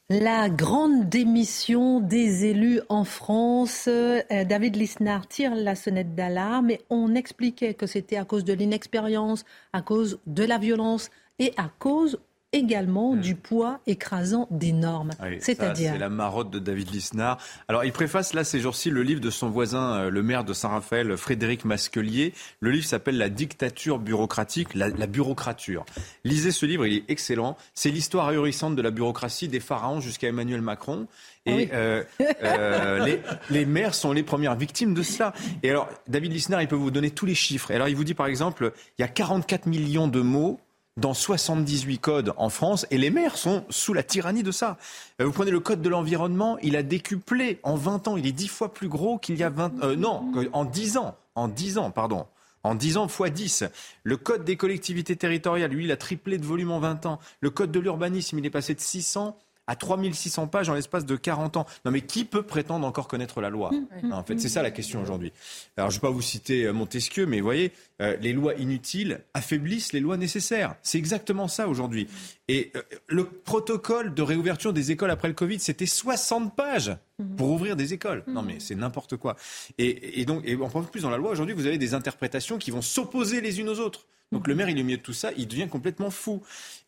[0.10, 3.90] La grande démission des élus en France.
[3.90, 8.54] Euh, David Lisnard tire la sonnette d'alarme et on expliquait que c'était à cause de
[8.54, 9.44] l'inexpérience,
[9.74, 12.22] à cause de la violence et à cause
[12.54, 13.22] également hmm.
[13.22, 15.12] du poids écrasant des normes.
[15.40, 15.92] C'est-à-dire.
[15.94, 17.38] C'est la marotte de David Lisnard.
[17.68, 20.54] Alors, il préface là ces jours-ci le livre de son voisin, euh, le maire de
[20.54, 22.34] Saint-Raphaël, Frédéric Masquelier.
[22.60, 25.86] Le livre s'appelle La dictature bureaucratique, la, bureaucrature.
[26.24, 27.58] Lisez ce livre, il est excellent.
[27.74, 31.08] C'est l'histoire ahurissante de la bureaucratie des pharaons jusqu'à Emmanuel Macron.
[31.46, 32.04] Et euh,
[32.44, 35.34] euh, les, les, maires sont les premières victimes de cela.
[35.64, 37.72] Et alors, David Lisnard, il peut vous donner tous les chiffres.
[37.72, 40.60] Et alors, il vous dit par exemple, il y a 44 millions de mots
[40.98, 44.78] dans 78 codes en France et les maires sont sous la tyrannie de ça.
[45.22, 48.32] Euh, vous prenez le code de l'environnement, il a décuplé en 20 ans, il est
[48.32, 51.78] 10 fois plus gros qu'il y a 20 euh, non, en 10 ans, en 10
[51.78, 52.26] ans, pardon.
[52.64, 53.64] En 10 ans fois 10.
[54.04, 57.20] Le code des collectivités territoriales, lui, il a triplé de volume en 20 ans.
[57.40, 61.16] Le code de l'urbanisme, il est passé de 600 à 3600 pages en l'espace de
[61.16, 61.66] 40 ans.
[61.86, 64.14] Non mais qui peut prétendre encore connaître la loi mmh.
[64.14, 65.32] En fait, c'est ça la question aujourd'hui.
[65.76, 68.56] Alors je ne vais pas vous citer euh, Montesquieu, mais vous voyez, euh, les lois
[68.56, 70.76] inutiles affaiblissent les lois nécessaires.
[70.82, 72.08] C'est exactement ça aujourd'hui.
[72.48, 77.36] Et euh, le protocole de réouverture des écoles après le Covid, c'était 60 pages mmh.
[77.36, 78.24] pour ouvrir des écoles.
[78.28, 79.36] Non mais c'est n'importe quoi.
[79.78, 82.72] Et, et, donc, et en plus dans la loi aujourd'hui, vous avez des interprétations qui
[82.72, 84.06] vont s'opposer les unes aux autres.
[84.32, 86.42] Donc le maire, il est au milieu de tout ça, il devient complètement fou.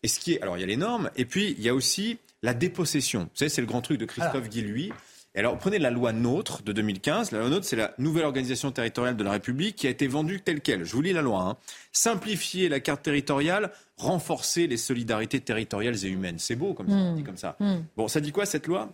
[0.04, 1.74] Et ce qui est, alors il y a les normes, et puis il y a
[1.74, 3.22] aussi la dépossession.
[3.22, 4.92] Vous savez, c'est le grand truc de Christophe Guilluy.
[5.36, 7.32] Et alors, prenez la loi NOTRe de 2015.
[7.32, 10.42] La loi NOTRe, c'est la nouvelle organisation territoriale de la République qui a été vendue
[10.42, 10.86] telle qu'elle.
[10.86, 11.42] Je vous lis la loi.
[11.42, 11.58] Hein.
[11.92, 16.40] Simplifier la carte territoriale, renforcer les solidarités territoriales et humaines.
[16.40, 17.56] C'est beau comme ça, dit comme ça.
[17.60, 17.76] Mmh.
[17.96, 18.90] Bon, ça dit quoi cette loi?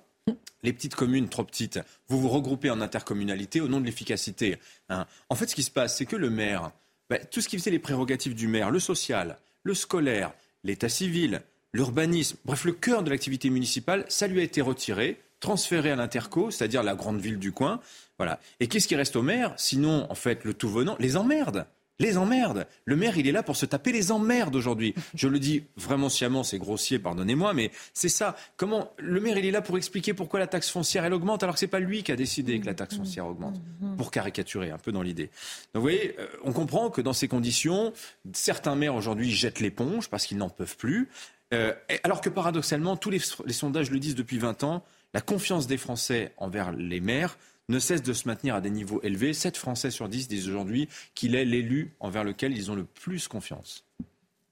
[0.63, 4.57] Les petites communes trop petites, vous vous regroupez en intercommunalité au nom de l'efficacité.
[4.89, 5.05] Hein.
[5.29, 6.71] En fait, ce qui se passe, c'est que le maire,
[7.11, 11.41] bah, tout ce qui faisait les prérogatives du maire, le social, le scolaire, l'état civil,
[11.75, 16.49] l'urbanisme, bref, le cœur de l'activité municipale, ça lui a été retiré, transféré à l'interco,
[16.49, 17.81] c'est-à-dire la grande ville du coin.
[18.17, 18.39] Voilà.
[18.61, 19.53] Et qu'est-ce qui reste au maire?
[19.57, 21.67] Sinon, en fait, le tout venant, les emmerdes
[21.99, 22.67] les emmerdes.
[22.83, 24.93] Le maire, il est là pour se taper les emmerdes aujourd'hui.
[25.15, 28.35] Je le dis vraiment sciemment, c'est grossier, pardonnez-moi, mais c'est ça.
[28.57, 31.55] Comment le maire, il est là pour expliquer pourquoi la taxe foncière elle augmente, alors
[31.55, 33.61] que c'est pas lui qui a décidé que la taxe foncière augmente,
[33.97, 35.29] pour caricaturer un peu dans l'idée.
[35.73, 37.93] Donc vous voyez, euh, on comprend que dans ces conditions,
[38.33, 41.09] certains maires aujourd'hui jettent l'éponge parce qu'ils n'en peuvent plus,
[41.53, 45.67] euh, alors que paradoxalement, tous les, les sondages le disent depuis 20 ans, la confiance
[45.67, 47.37] des Français envers les maires
[47.69, 49.33] ne cesse de se maintenir à des niveaux élevés.
[49.33, 53.27] 7 Français sur 10 disent aujourd'hui qu'il est l'élu envers lequel ils ont le plus
[53.27, 53.85] confiance.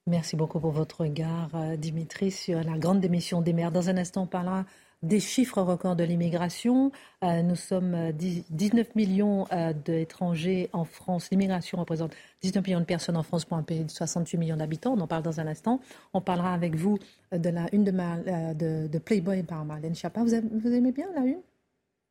[0.08, 3.72] Merci beaucoup pour votre regard, euh, Dimitri, sur la grande démission des maires.
[3.72, 4.66] Dans un instant, on parlera
[5.04, 6.92] des chiffres records de l'immigration.
[7.24, 9.46] Euh, nous sommes 19 euh, millions
[9.86, 11.30] d'étrangers en France.
[11.30, 14.96] L'immigration représente 19 millions de personnes en France pour un pays de 68 millions d'habitants.
[14.98, 15.80] On en parle dans un instant.
[16.14, 16.98] On parlera avec vous
[17.32, 20.24] de la une de, de, Playboy par Marlène Chapa.
[20.24, 21.42] vous aimez bien la une?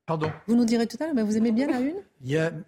[0.05, 0.33] Pardon?
[0.49, 2.03] Vous nous direz tout à l'heure, mais vous aimez bien la une?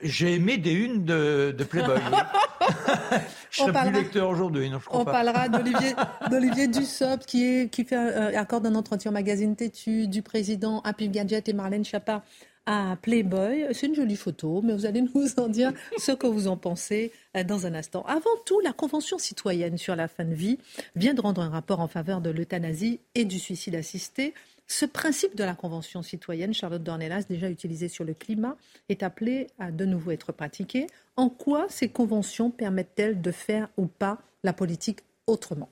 [0.03, 1.99] J'ai aimé des unes de, Playboy.
[3.55, 5.49] je serai plus lecteur aujourd'hui, non, je crois On parlera
[6.31, 10.81] d'Olivier Dussopt qui, est, qui fait un, accorde un entretien au magazine Tétu du président
[10.81, 12.23] Happy Gadget et Marlène Chapa
[12.67, 13.67] à Playboy.
[13.73, 17.13] C'est une jolie photo, mais vous allez nous en dire ce que vous en pensez
[17.37, 18.05] euh, dans un instant.
[18.07, 20.59] Avant tout, la Convention citoyenne sur la fin de vie
[20.97, 24.35] vient de rendre un rapport en faveur de l'euthanasie et du suicide assisté.
[24.67, 28.57] Ce principe de la Convention citoyenne, Charlotte Dornelas, déjà utilisé sur le climat,
[28.89, 30.87] est appelé à de nouveau être pratiqué.
[31.17, 35.69] En quoi ces conventions permettent-elles de faire ou pas la politique autrement?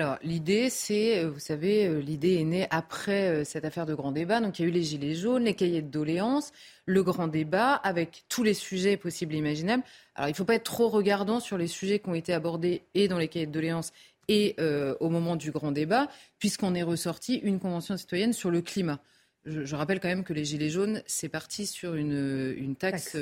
[0.00, 3.94] Alors l'idée, c'est, euh, vous savez, euh, l'idée est née après euh, cette affaire de
[3.94, 4.40] grand débat.
[4.40, 6.52] Donc il y a eu les gilets jaunes, les cahiers de doléances,
[6.86, 9.82] le grand débat avec tous les sujets possibles et imaginables.
[10.14, 12.82] Alors il ne faut pas être trop regardant sur les sujets qui ont été abordés
[12.94, 13.92] et dans les cahiers de doléances
[14.28, 14.56] et
[15.00, 16.06] au moment du grand débat,
[16.38, 19.00] puisqu'on est ressorti une convention citoyenne sur le climat.
[19.44, 23.16] Je, rappelle quand même que les Gilets jaunes, c'est parti sur une, une taxe,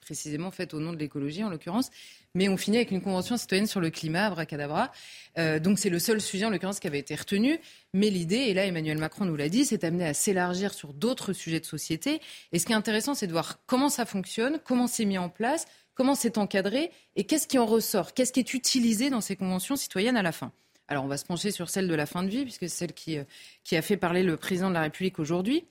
[0.00, 1.90] précisément faite au nom de l'écologie en l'occurrence
[2.36, 4.92] mais on finit avec une convention citoyenne sur le climat, abracadabra.
[5.38, 7.58] Euh, donc c'est le seul sujet en l'occurrence qui avait été retenu.
[7.94, 11.32] Mais l'idée, et là Emmanuel Macron nous l'a dit, c'est amené à s'élargir sur d'autres
[11.32, 12.20] sujets de société.
[12.52, 15.30] Et ce qui est intéressant, c'est de voir comment ça fonctionne, comment c'est mis en
[15.30, 19.34] place, comment c'est encadré et qu'est-ce qui en ressort, qu'est-ce qui est utilisé dans ces
[19.34, 20.52] conventions citoyennes à la fin.
[20.88, 22.92] Alors on va se pencher sur celle de la fin de vie, puisque c'est celle
[22.92, 23.24] qui, euh,
[23.64, 25.64] qui a fait parler le président de la République aujourd'hui.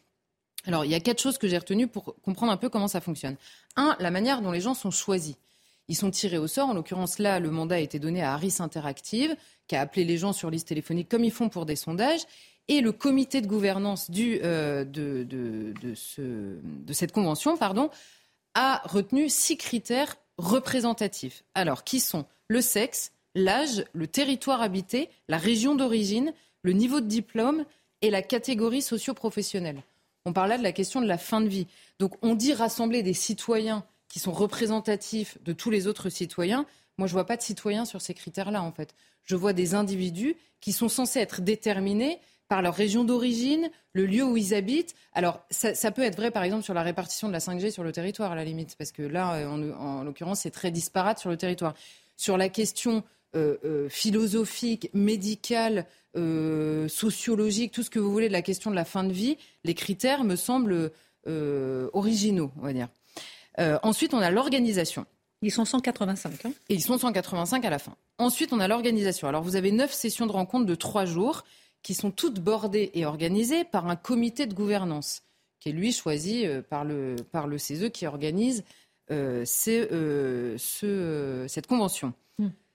[0.65, 3.01] Alors il y a quatre choses que j'ai retenues pour comprendre un peu comment ça
[3.01, 3.35] fonctionne.
[3.75, 5.35] Un, la manière dont les gens sont choisis.
[5.87, 6.69] Ils sont tirés au sort.
[6.69, 9.35] En l'occurrence, là, le mandat a été donné à Harris Interactive,
[9.67, 12.21] qui a appelé les gens sur liste téléphonique comme ils font pour des sondages.
[12.67, 17.91] Et le comité de gouvernance euh, de, de, de, cette convention pardon,
[18.55, 21.43] a retenu six critères représentatifs.
[21.53, 27.07] Alors, qui sont le sexe, l'âge, le territoire habité, la région d'origine, le niveau de
[27.07, 27.65] diplôme
[28.01, 29.83] et la catégorie socio-professionnelle.
[30.25, 31.67] On parle là de la question de la fin de vie.
[31.99, 36.65] Donc, on dit rassembler des citoyens qui sont représentatifs de tous les autres citoyens.
[36.97, 38.95] Moi, je ne vois pas de citoyens sur ces critères-là, en fait.
[39.23, 44.23] Je vois des individus qui sont censés être déterminés par leur région d'origine, le lieu
[44.23, 44.95] où ils habitent.
[45.13, 47.91] Alors, ça, peut être vrai, par exemple, sur la répartition de la 5G sur le
[47.91, 51.37] territoire, à la limite, parce que là, euh, en, l'occurrence, c'est très disparate sur le
[51.37, 51.73] territoire.
[52.17, 53.03] Sur la question
[53.89, 59.11] philosophique, médicale, sociologique, tout ce que vous voulez de la question de la fin de
[59.11, 60.91] vie, les critères me semblent
[61.93, 62.89] originaux, on va dire.
[63.59, 65.05] Euh, ensuite, on a l'organisation.
[65.41, 66.45] Ils sont 185.
[66.45, 66.51] Hein?
[66.69, 67.95] Et ils sont 185 à la fin.
[68.17, 69.27] Ensuite, on a l'organisation.
[69.27, 71.43] Alors, vous avez neuf sessions de rencontres de trois jours
[71.83, 75.21] qui sont toutes bordées et organisées par un comité de gouvernance
[75.59, 78.63] qui est lui choisi euh, par le, par le CESE qui organise
[79.11, 80.55] euh, ce,
[81.47, 82.13] cette convention.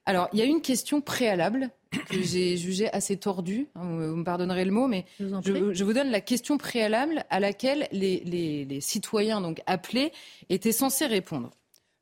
[0.07, 1.71] Alors, il y a une question préalable
[2.09, 6.11] que j'ai jugée assez tordue, hein, vous me pardonnerez le mot, mais je, vous donne
[6.11, 10.13] la question préalable à laquelle les, citoyens donc appelés
[10.49, 11.51] étaient censés répondre.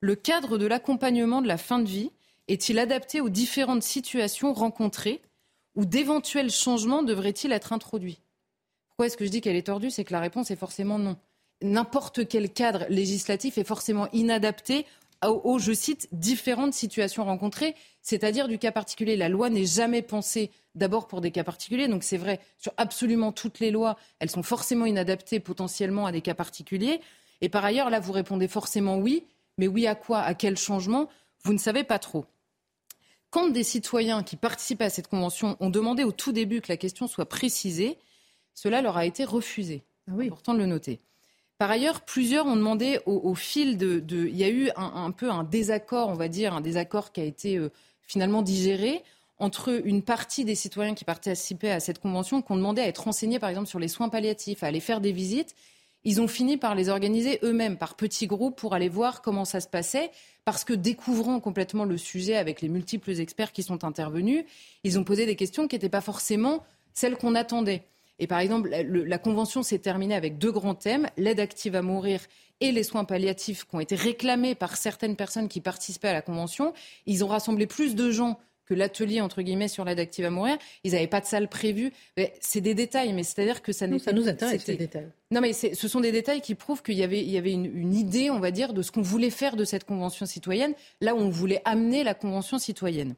[0.01, 2.11] Le cadre de l'accompagnement de la fin de vie
[2.47, 5.21] est-il adapté aux différentes situations rencontrées
[5.75, 8.21] ou d'éventuels changements devraient-ils être introduits?
[8.89, 9.91] Pourquoi est-ce que je dis qu'elle est tordue?
[9.91, 11.17] C'est que la réponse est forcément non.
[11.63, 14.87] N'importe quel cadre législatif est forcément inadapté
[15.27, 19.17] aux, je cite, différentes situations rencontrées, c'est-à-dire du cas particulier.
[19.17, 21.89] La loi n'est jamais pensée d'abord pour des cas particuliers.
[21.89, 26.21] Donc c'est vrai, sur absolument toutes les lois, elles sont forcément inadaptées potentiellement à des
[26.21, 27.01] cas particuliers.
[27.41, 29.25] Et par ailleurs, là, vous répondez forcément oui,
[29.59, 31.09] mais oui à quoi À quel changement
[31.45, 32.27] Vous ne savez pas trop.
[33.31, 36.79] Quand des citoyens qui participaient à cette convention ont demandé au tout début que la
[36.79, 37.99] question soit précisée,
[38.55, 39.85] cela leur a été refusé.
[40.09, 40.27] Ah oui.
[40.27, 41.01] Important de le noter.
[41.59, 45.42] Par ailleurs, plusieurs ont demandé au, fil de, Il y a eu un, peu un
[45.42, 47.71] désaccord, on va dire, un désaccord qui a été euh,
[48.07, 49.03] finalement digéré
[49.40, 53.05] entre une partie des citoyens qui participaient à cette convention, qui ont demandé à être
[53.05, 55.57] renseignés, par exemple, sur les soins palliatifs, à aller faire des visites.
[56.05, 59.61] Ils ont fini par les organiser eux-mêmes, par petits groupes, pour aller voir comment ça
[59.61, 60.12] se passait,
[60.44, 64.44] parce que découvrant complètement le sujet avec les multiples experts qui sont intervenus,
[64.85, 67.83] ils ont posé des questions qui n'étaient pas forcément celles qu'on attendait.
[68.19, 72.21] Et par exemple, la, convention s'est terminée avec deux grands thèmes, l'aide active à mourir
[72.61, 76.23] et les soins palliatifs qui ont été réclamés par certaines personnes qui participaient à la
[76.23, 76.73] convention.
[77.07, 80.59] Ils ont rassemblé plus de gens que l'atelier entre guillemets sur l'aide active à mourir.
[80.85, 81.93] Ils n'avaient pas de salle prévue.
[82.41, 85.09] C'est des détails, mais c'est-à-dire que ça n'est Ça nous intéresse ces détails.
[85.31, 87.65] Non, mais ce sont des détails qui prouvent qu'il y avait, il y avait une,
[87.65, 90.75] une, idée, on va dire, de ce qu'on voulait faire de cette convention citoyenne.
[91.01, 93.15] Là où on voulait amener la convention citoyenne.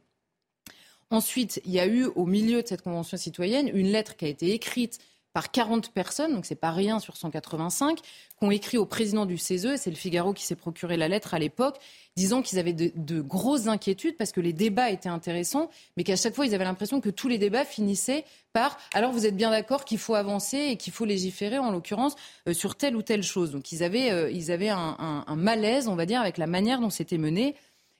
[1.10, 4.28] Ensuite, il y a eu au milieu de cette convention citoyenne une lettre qui a
[4.28, 4.98] été écrite
[5.32, 8.04] par 40 personnes, donc c'est pas rien sur 185, qui
[8.40, 11.38] ont écrit au président du CESE, c'est le Figaro qui s'est procuré la lettre à
[11.38, 11.78] l'époque,
[12.16, 16.34] disant qu'ils avaient de, grosses inquiétudes parce que les débats étaient intéressants, mais qu'à chaque
[16.34, 19.84] fois ils avaient l'impression que tous les débats finissaient par alors vous êtes bien d'accord
[19.84, 22.16] qu'il faut avancer et qu'il faut légiférer en l'occurrence
[22.48, 23.52] euh, sur telle ou telle chose?
[23.52, 26.80] Donc ils avaient, euh, ils avaient un, un malaise, on va dire, avec la manière
[26.80, 27.54] dont c'était mené.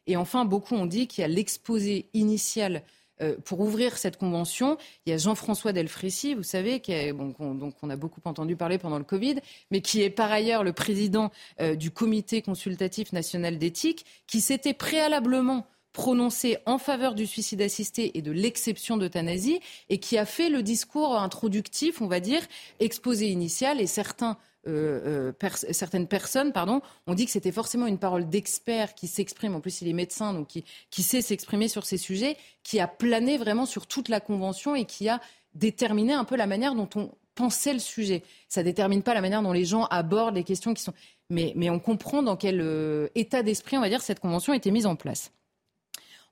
[0.08, 2.82] Et enfin, beaucoup ont dit qu'il y a l'exposé initial
[3.20, 7.96] euh, pour ouvrir cette convention, il y a Jean-François Delfrécy, vous savez, qui on a
[7.96, 9.36] beaucoup entendu parler pendant le Covid,
[9.70, 11.30] mais qui est par ailleurs le président
[11.60, 18.16] euh, du Comité consultatif national d'éthique, qui s'était préalablement prononcé en faveur du suicide assisté
[18.16, 22.42] et de l'exception d'euthanasie et qui a fait le discours introductif, on va dire,
[22.78, 27.98] exposé initial et certains euh, euh, certaines personnes pardon, ont dit que c'était forcément une
[27.98, 31.96] parole d'expert qui s'exprime, en plus il est médecin, donc qui, sait s'exprimer sur ces
[31.96, 35.20] sujets, qui a plané vraiment sur toute la Convention et qui a
[35.54, 38.22] déterminé un peu la manière dont on pensait le sujet.
[38.48, 40.94] Ça ne détermine pas la manière dont les gens abordent les questions qui sont...
[41.30, 44.72] Mais, on comprend dans quel euh, état d'esprit, on va dire, cette Convention a été
[44.72, 45.32] mise en place.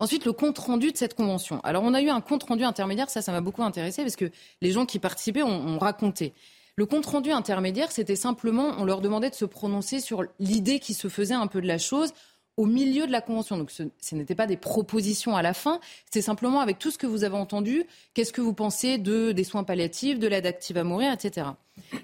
[0.01, 1.61] Ensuite, le compte rendu de cette convention.
[1.63, 4.31] Alors, on a eu un compte rendu intermédiaire, ça, ça m'a beaucoup intéressé parce que
[4.61, 6.35] les gens qui participaient ont raconté.
[6.79, 11.09] Le compte-rendu intermédiaire, c'était simplement, on leur demandait de se prononcer sur l'idée qui se
[11.09, 12.13] faisait un peu de la chose
[12.57, 13.59] au milieu de la convention.
[13.59, 17.09] Donc ce, n'était pas des propositions à la fin, c'était simplement avec tout ce que
[17.09, 17.83] vous avez entendu,
[18.15, 21.49] qu'est-ce que vous pensez de, des soins palliatifs, de l'aide active à mourir, etc.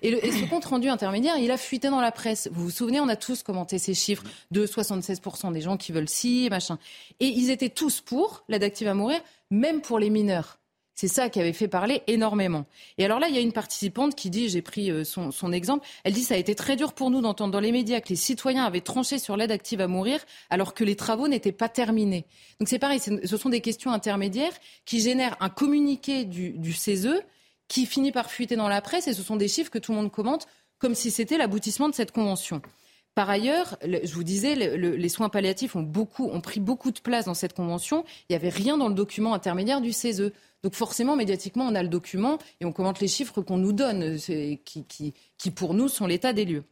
[0.02, 2.48] Et, et ce compte-rendu intermédiaire, il a fuité dans la presse.
[2.50, 6.08] Vous vous souvenez, on a tous commenté ces chiffres de 76% des gens qui veulent
[6.08, 6.80] si, machin.
[7.20, 9.20] Et ils étaient tous pour l'aide active à mourir,
[9.52, 10.58] même pour les mineurs.
[10.94, 12.66] C'est ça qui avait fait parler énormément.
[12.98, 15.86] Et alors là, il y a une participante qui dit, j'ai pris euh, son, exemple,
[16.04, 18.16] elle dit ça a été très dur pour nous d'entendre dans les médias que les
[18.16, 20.20] citoyens avaient tranché sur l'aide active à mourir
[20.50, 22.26] alors que les travaux n'étaient pas terminés.
[22.60, 24.52] Donc c'est pareil, ce sont des questions intermédiaires
[24.84, 27.22] qui génèrent un communiqué du, du CESE
[27.66, 29.98] qui finit par fuiter dans la presse et ce sont des chiffres que tout le
[29.98, 30.46] monde commente
[30.78, 32.62] comme si c'était l'aboutissement de cette convention.
[33.14, 35.86] Par ailleurs, je vous disais, les soins palliatifs ont,
[36.40, 38.04] pris beaucoup de place dans cette convention.
[38.28, 40.32] Il n'y avait rien dans le document intermédiaire du CESE.
[40.64, 44.18] Donc forcément, médiatiquement, on a le document et on commente les chiffres qu'on nous donne,
[44.64, 44.84] qui,
[45.38, 46.64] qui, pour nous sont l'état des lieux.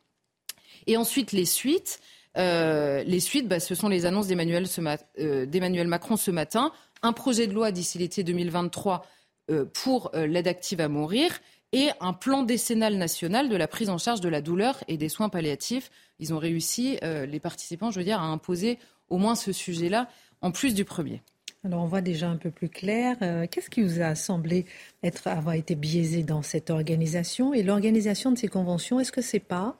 [0.89, 2.01] Et ensuite, les suites.
[2.39, 6.73] Euh, les suites, bah, ce sont les annonces euh, d'Emmanuel Macron ce matin.
[7.03, 9.07] Un projet de loi d'ici l'été 2023
[9.51, 11.39] euh, pour l'aide active à mourir
[11.73, 15.09] et un plan décennal national de la prise en charge de la douleur et des
[15.09, 15.91] soins palliatifs.
[16.23, 18.79] Ils ont réussi, les participants, je veux dire, à imposer
[19.11, 20.09] au moins ce sujet-là,
[20.41, 21.21] en plus du premier.
[21.65, 23.17] Alors on voit déjà un peu plus clair.
[23.23, 24.67] Euh, qu'est-ce qui vous a semblé
[25.05, 29.39] être, avoir été biaisé dans cette organisation Et l'organisation de ces conventions, est-ce que c'est
[29.39, 29.77] pas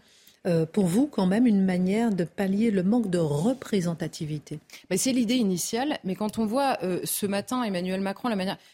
[0.47, 4.59] euh, pour vous quand même une manière de pallier le manque de représentativité
[4.91, 8.29] mais C'est l'idée initiale, mais quand on voit euh, ce matin Emmanuel Macron,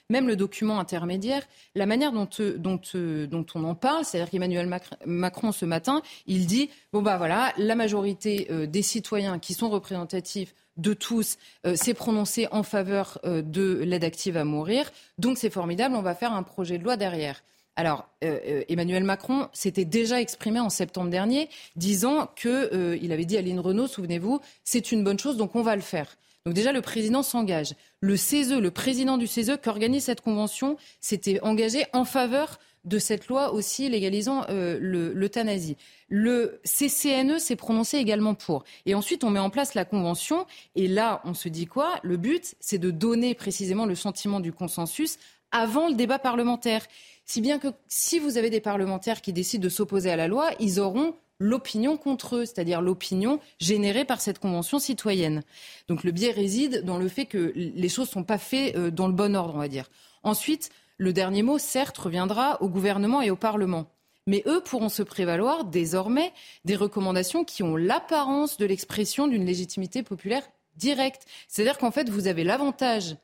[0.08, 1.42] même le document intermédiaire,
[1.74, 4.68] la manière dont, dont on en parle, c'est-à-dire qu'Emmanuel
[5.06, 10.54] Macron ce matin, il dit, bon bah voilà, la majorité des citoyens qui sont représentatifs
[10.78, 14.90] de tous euh, s'est prononcé en faveur euh, de l'aide active à mourir.
[15.18, 17.42] Donc c'est formidable, on va faire un projet de loi derrière.
[17.78, 23.40] Alors, euh, Emmanuel Macron s'était déjà exprimé en septembre dernier, disant qu'il avait dit à
[23.40, 26.16] Lynn Renault, souvenez-vous, c'est une bonne chose, donc on va le faire.
[26.44, 27.74] Donc déjà, le président s'engage.
[28.00, 32.98] Le CESE, le président du CESE qui organise cette convention, s'était engagé en faveur de
[32.98, 35.76] cette loi aussi légalisant euh, l'euthanasie.
[36.08, 38.64] Le CCNE s'est prononcé également pour.
[38.86, 40.46] Et ensuite, on met en place la convention.
[40.74, 42.00] Et là, on se dit quoi?
[42.02, 45.18] Le but, c'est de donner précisément le sentiment du consensus
[45.52, 46.86] avant le débat parlementaire.
[47.30, 50.50] Si bien que si vous avez des parlementaires qui décident de s'opposer à la loi,
[50.60, 55.42] ils auront l'opinion contre eux, c'est-à-dire l'opinion générée par cette convention citoyenne.
[55.88, 58.90] Donc le biais réside dans le fait que les choses ne sont pas faites euh,
[58.90, 59.90] dans le bon ordre, on va dire.
[60.22, 63.92] Ensuite, le dernier mot, certes, reviendra au gouvernement et au Parlement.
[64.26, 66.32] Mais eux pourront se prévaloir désormais
[66.64, 71.26] des recommandations qui ont l'apparence de l'expression d'une légitimité populaire directe.
[71.46, 73.16] C'est-à-dire qu'en fait, vous avez l'avantage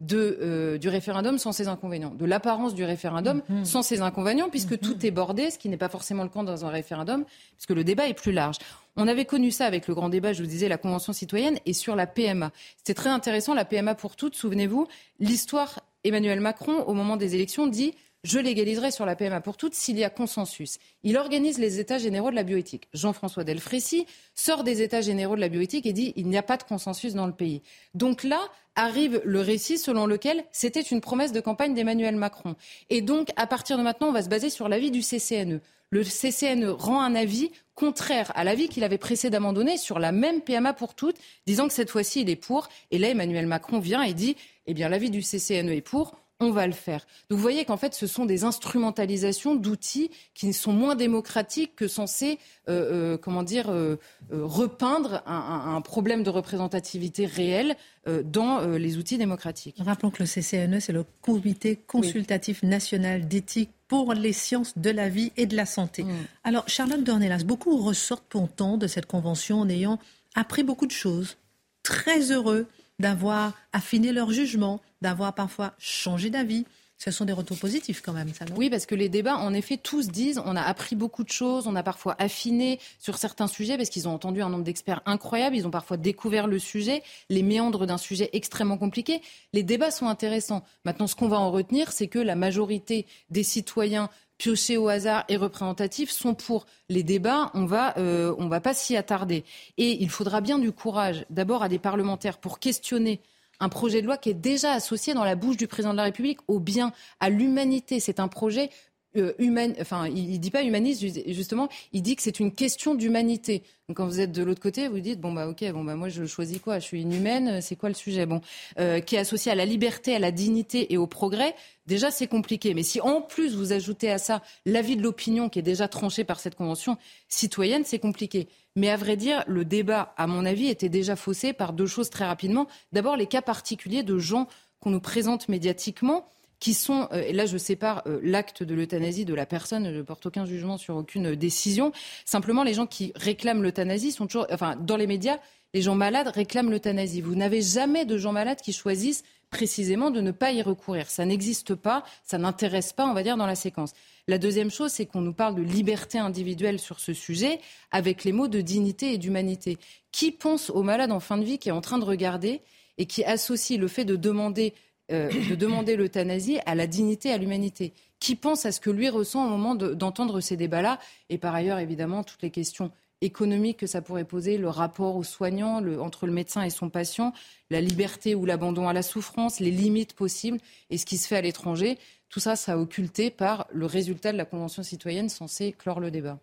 [0.00, 3.64] de, euh, du référendum sans ses inconvénients, de l'apparence du référendum mhm.
[3.64, 4.78] sans ses inconvénients, puisque mhm.
[4.78, 7.24] tout est bordé, ce qui n'est pas forcément le cas dans un référendum,
[7.56, 8.56] puisque le débat est plus large.
[8.96, 11.72] On avait connu ça avec le grand débat, je vous disais, la Convention citoyenne et
[11.72, 12.50] sur la PMA.
[12.78, 14.88] C'était très intéressant, la PMA pour toutes, souvenez-vous,
[15.20, 19.74] l'histoire Emmanuel Macron, au moment des élections, dit je légaliserai sur la PMA pour toutes
[19.74, 20.78] s'il y a consensus.
[21.02, 22.88] Il organise les états généraux de la bioéthique.
[22.92, 26.56] Jean-François Delfrécy sort des états généraux de la bioéthique et dit il n'y a pas
[26.56, 27.62] de consensus dans le pays.
[27.94, 28.40] Donc là
[28.76, 32.56] arrive le récit selon lequel c'était une promesse de campagne d'Emmanuel Macron.
[32.90, 35.60] Et donc à partir de maintenant, on va se baser sur l'avis du CCNE.
[35.92, 40.42] Le CCNE rend un avis contraire à l'avis qu'il avait précédemment donné sur la même
[40.42, 41.16] PMA pour toutes,
[41.46, 42.68] disant que cette fois-ci il est pour.
[42.90, 46.50] Et là, Emmanuel Macron vient et dit eh bien l'avis du CCNE est pour, on
[46.50, 47.06] va le faire.
[47.28, 51.86] Donc vous voyez qu'en fait, ce sont des instrumentalisations d'outils qui sont moins démocratiques que
[51.86, 52.38] censés,
[52.68, 53.96] euh, euh, comment dire, euh,
[54.32, 57.76] repeindre un, problème de représentativité réelle
[58.24, 59.76] dans les outils démocratiques.
[59.78, 65.08] Rappelons que le CCNE, c'est le Comité consultatif national d'éthique pour les sciences de la
[65.08, 66.04] vie et de la santé.
[66.04, 66.10] Mm.
[66.44, 69.98] Alors, Charlotte Dornelas, beaucoup ressortent pourtant de cette convention en ayant
[70.34, 71.36] appris beaucoup de choses.
[71.82, 72.66] Très heureux
[73.00, 76.66] d'avoir affiné leur jugement, d'avoir parfois changé d'avis.
[76.98, 79.78] Ce sont des retours positifs quand même, ça, Oui, parce que les débats, en effet,
[79.78, 83.78] tous disent on a appris beaucoup de choses, on a parfois affiné sur certains sujets,
[83.78, 87.42] parce qu'ils ont entendu un nombre d'experts incroyable, ils ont parfois découvert le sujet, les
[87.42, 89.22] méandres d'un sujet extrêmement compliqué.
[89.54, 90.62] Les débats sont intéressants.
[90.84, 94.10] Maintenant, ce qu'on va en retenir, c'est que la majorité des citoyens
[94.40, 97.50] piochés au hasard et représentatifs sont pour les débats.
[97.52, 99.44] On va, euh, on va pas s'y attarder.
[99.76, 103.20] Et il faudra bien du courage, d'abord à des parlementaires, pour questionner
[103.60, 106.04] un projet de loi qui est déjà associé dans la bouche du président de la
[106.04, 108.00] République au bien, à l'humanité.
[108.00, 108.70] C'est un projet
[109.16, 109.32] euh,
[109.80, 113.62] enfin, il, ne dit pas humaniste justement, il dit que c'est une question d'humanité.
[113.94, 116.24] Quand vous êtes de l'autre côté, vous dites bon bah ok, bon bah moi je
[116.24, 116.78] choisis quoi?
[116.78, 118.24] Je suis inhumaine, c'est quoi le sujet?
[118.24, 118.40] Bon,
[118.78, 121.56] euh, qui est associé à la liberté, à la dignité et au progrès.
[121.86, 125.58] Déjà c'est compliqué, mais si en plus vous ajoutez à ça l'avis de l'opinion qui
[125.58, 126.98] est déjà tranché par cette convention
[127.28, 128.46] citoyenne, c'est compliqué.
[128.76, 132.10] Mais à vrai dire, le débat, à mon avis, était déjà faussé par deux choses
[132.10, 132.68] très rapidement.
[132.92, 134.46] D'abord les cas particuliers de gens
[134.78, 136.30] qu'on nous présente médiatiquement
[136.60, 140.02] qui sont, euh, là je sépare euh, l'acte de l'euthanasie de la personne, je ne
[140.02, 141.92] porte aucun jugement sur aucune décision,
[142.24, 145.38] simplement les gens qui réclament l'euthanasie sont toujours, enfin dans les médias,
[145.72, 147.20] les gens malades réclament l'euthanasie.
[147.20, 151.10] Vous n'avez jamais de gens malades qui choisissent précisément de ne pas y recourir.
[151.10, 153.92] Ça n'existe pas, ça n'intéresse pas, on va dire, dans la séquence.
[154.28, 158.32] La deuxième chose, c'est qu'on nous parle de liberté individuelle sur ce sujet avec les
[158.32, 159.78] mots de dignité et d'humanité.
[160.12, 162.60] Qui pense au malade en fin de vie qui est en train de regarder
[162.98, 164.74] et qui associe le fait de demander
[165.10, 167.92] euh, de demander l'euthanasie à la dignité, à l'humanité.
[168.18, 170.98] Qui pense à ce que lui ressent au moment d'entendre ces débats-là
[171.30, 172.90] Et par ailleurs, évidemment, toutes les questions
[173.20, 177.32] économiques que ça pourrait poser, le rapport aux soignants entre le médecin et son patient,
[177.70, 180.58] la liberté ou l'abandon à la souffrance, les limites possibles
[180.90, 181.98] et ce qui se fait à l'étranger.
[182.28, 186.38] Tout ça, ça occulté par le résultat de la Convention citoyenne censée clore le débat.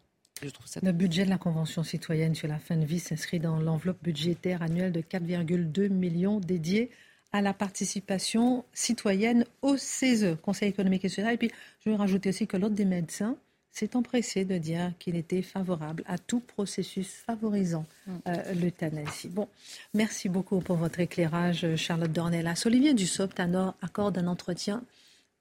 [0.83, 4.61] Le budget de la Convention citoyenne sur la fin de vie s'inscrit dans l'enveloppe budgétaire
[4.61, 6.91] annuelle de 4,2 millions dédiés
[7.31, 11.33] à la participation citoyenne au CESE, Conseil économique et social.
[11.33, 11.51] Et puis,
[11.83, 13.37] je vais rajouter aussi que l'autre des médecins
[13.77, 17.85] s'est empressé de dire qu'il était favorable à tout processus favorisant
[18.27, 19.27] euh, l'euthanasie.
[19.27, 19.47] Bon,
[19.93, 22.63] merci beaucoup pour votre éclairage, Charlotte Dornelas.
[22.65, 23.39] Olivier Dussopt
[23.81, 24.83] accorde un entretien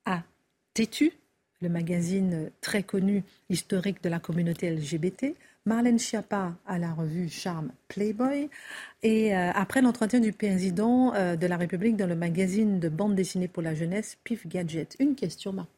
[0.04, 0.22] à
[0.74, 1.12] Tétu,
[1.62, 5.34] le magazine très connu historique de la communauté LGBT.
[5.66, 8.48] Marlène Schiappa à la revue Charme Playboy.
[9.02, 13.16] Et euh, après l'entretien du président euh, de la République dans le magazine de bande
[13.16, 14.96] dessinée pour la jeunesse, Pif Gadget.
[15.00, 15.68] Une question, Marc.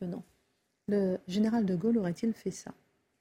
[0.88, 2.70] Le général de Gaulle aurait-il fait ça?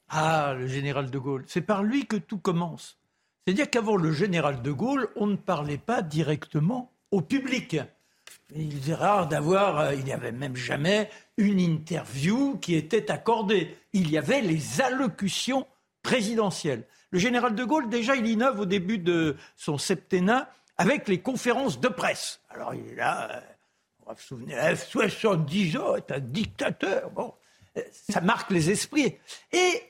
[0.10, 1.46] Ah, le général de Gaulle.
[1.48, 2.98] C'est par lui que tout commence.
[3.46, 7.78] C'est-à-dire qu'avant le général de Gaulle, on ne parlait pas directement au public.
[8.54, 13.78] Il est rare d'avoir, euh, il n'y avait même jamais une interview qui était accordée.
[13.94, 15.66] Il y avait les allocutions
[17.12, 21.80] Le général de Gaulle, déjà, il innove au début de son septennat avec les conférences
[21.80, 22.42] de presse.
[22.50, 23.40] Alors, il est là, euh,
[24.06, 27.10] on va se souvenir, 70 ans, est un dictateur.
[27.12, 27.34] Bon,
[27.78, 29.18] euh, ça marque les esprits.
[29.52, 29.84] Et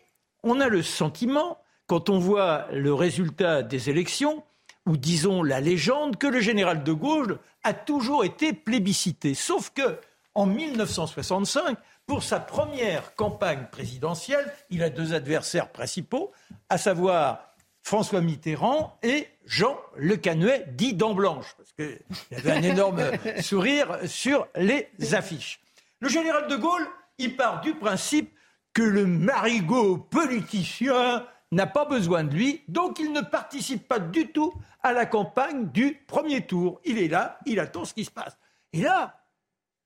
[0.43, 4.43] on a le sentiment, quand on voit le résultat des élections,
[4.86, 9.34] ou disons la légende, que le général de Gaulle a toujours été plébiscité.
[9.34, 9.99] Sauf que,
[10.34, 11.78] en 1965,
[12.08, 16.32] pour sa première campagne présidentielle, il a deux adversaires principaux,
[16.70, 17.53] à savoir
[17.84, 23.01] François Mitterrand et Jean Le Canuet, dit Dent Blanche, parce qu'il avait un énorme
[23.41, 25.60] sourire sur les affiches.
[25.99, 26.88] Le général de Gaulle,
[27.18, 28.34] il part du principe
[28.74, 34.32] que le marigot politicien n'a pas besoin de lui, donc il ne participe pas du
[34.32, 36.80] tout à la campagne du premier tour.
[36.86, 38.38] Il est là, il attend ce qui se passe.
[38.74, 39.26] Et là,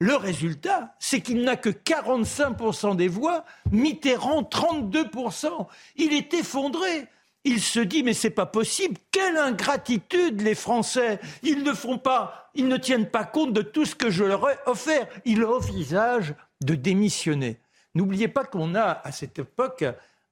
[0.02, 5.68] le résultat, c'est qu'il n'a que 45% des voix, Mitterrand 32%.
[5.95, 7.06] Il est effondré.
[7.43, 8.97] Il se dit mais c'est pas possible.
[9.12, 11.20] Quelle ingratitude les Français.
[11.43, 14.49] Ils ne font pas, ils ne tiennent pas compte de tout ce que je leur
[14.49, 15.08] ai offert.
[15.24, 17.60] Il envisage de démissionner.
[17.93, 19.86] N'oubliez pas qu'on a à cette époque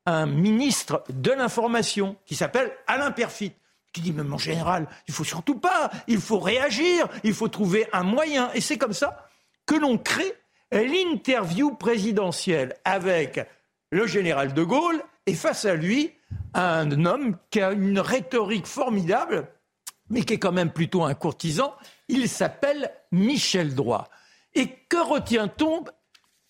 [0.08, 3.54] un ministre de l'information qui s'appelle Alain Perfit
[3.94, 7.88] qui dit mais mon général, il faut surtout pas, il faut réagir, il faut trouver
[7.94, 8.52] un moyen.
[8.54, 9.29] Et c'est comme ça
[9.70, 10.34] que l'on crée
[10.72, 13.40] l'interview présidentielle avec
[13.92, 16.12] le général de Gaulle et face à lui
[16.56, 19.48] un homme qui a une rhétorique formidable,
[20.10, 21.76] mais qui est quand même plutôt un courtisan.
[22.08, 24.10] Il s'appelle Michel Droit.
[24.56, 25.84] Et que retient-on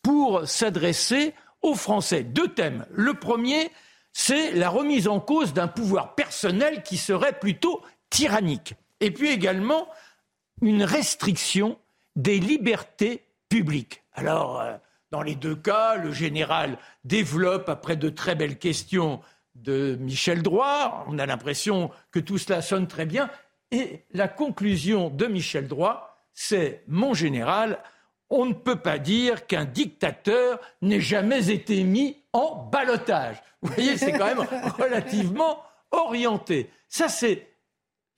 [0.02, 2.24] pour s'adresser aux Français?
[2.24, 2.86] Deux thèmes.
[2.90, 3.70] Le premier,
[4.14, 8.76] c'est la remise en cause d'un pouvoir personnel qui serait plutôt tyrannique.
[9.02, 9.90] Et puis également
[10.62, 11.78] une restriction
[12.20, 14.04] des libertés publiques.
[14.14, 14.76] Alors, euh,
[15.12, 19.22] dans les deux cas, le général développe, après de très belles questions
[19.56, 23.30] de Michel Droit, on a l'impression que tout cela sonne très bien,
[23.72, 27.80] et la conclusion de Michel Droit, c'est Mon général,
[28.30, 33.38] on ne peut pas dire qu'un dictateur n'ait jamais été mis en balotage.
[33.62, 34.46] Vous voyez, c'est quand même
[34.78, 36.70] relativement orienté.
[36.90, 37.49] Ça, c'est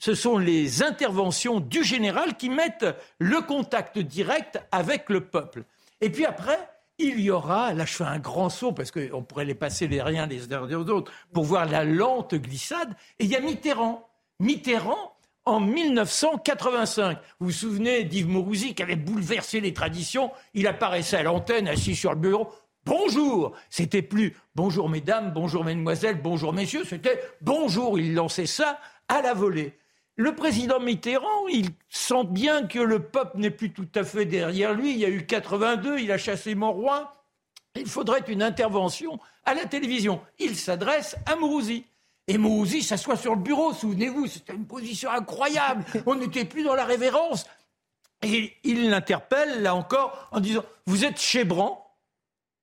[0.01, 2.87] ce sont les interventions du général qui mettent
[3.19, 5.63] le contact direct avec le peuple.
[6.01, 6.57] Et puis après,
[6.97, 10.01] il y aura, là je fais un grand saut parce qu'on pourrait les passer les
[10.01, 14.09] riens les uns des autres pour voir la lente glissade, et il y a Mitterrand.
[14.39, 17.19] Mitterrand, en 1985.
[17.39, 21.95] Vous vous souvenez d'Yves Mourouzi qui avait bouleversé les traditions Il apparaissait à l'antenne, assis
[21.95, 22.51] sur le bureau.
[22.85, 27.99] Bonjour C'était plus bonjour mesdames, bonjour mesdemoiselles, bonjour messieurs, c'était bonjour.
[27.99, 29.77] Il lançait ça à la volée.
[30.21, 34.71] Le président Mitterrand, il sent bien que le peuple n'est plus tout à fait derrière
[34.71, 34.91] lui.
[34.91, 37.11] Il y a eu 82, il a chassé Monroy.
[37.73, 40.21] Il faudrait une intervention à la télévision.
[40.37, 41.85] Il s'adresse à Mourouzi.
[42.27, 45.83] Et Mourouzi s'assoit sur le bureau, souvenez-vous, c'était une position incroyable.
[46.05, 47.47] On n'était plus dans la révérence.
[48.21, 51.97] Et il l'interpelle, là encore, en disant Vous êtes Chébran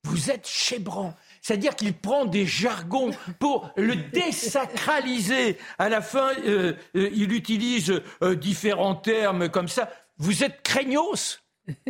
[0.04, 1.12] Vous êtes Chébran
[1.48, 5.56] c'est-à-dire qu'il prend des jargons pour le désacraliser.
[5.78, 9.88] À la fin, euh, euh, il utilise euh, différents termes comme ça.
[10.18, 11.40] Vous êtes craignos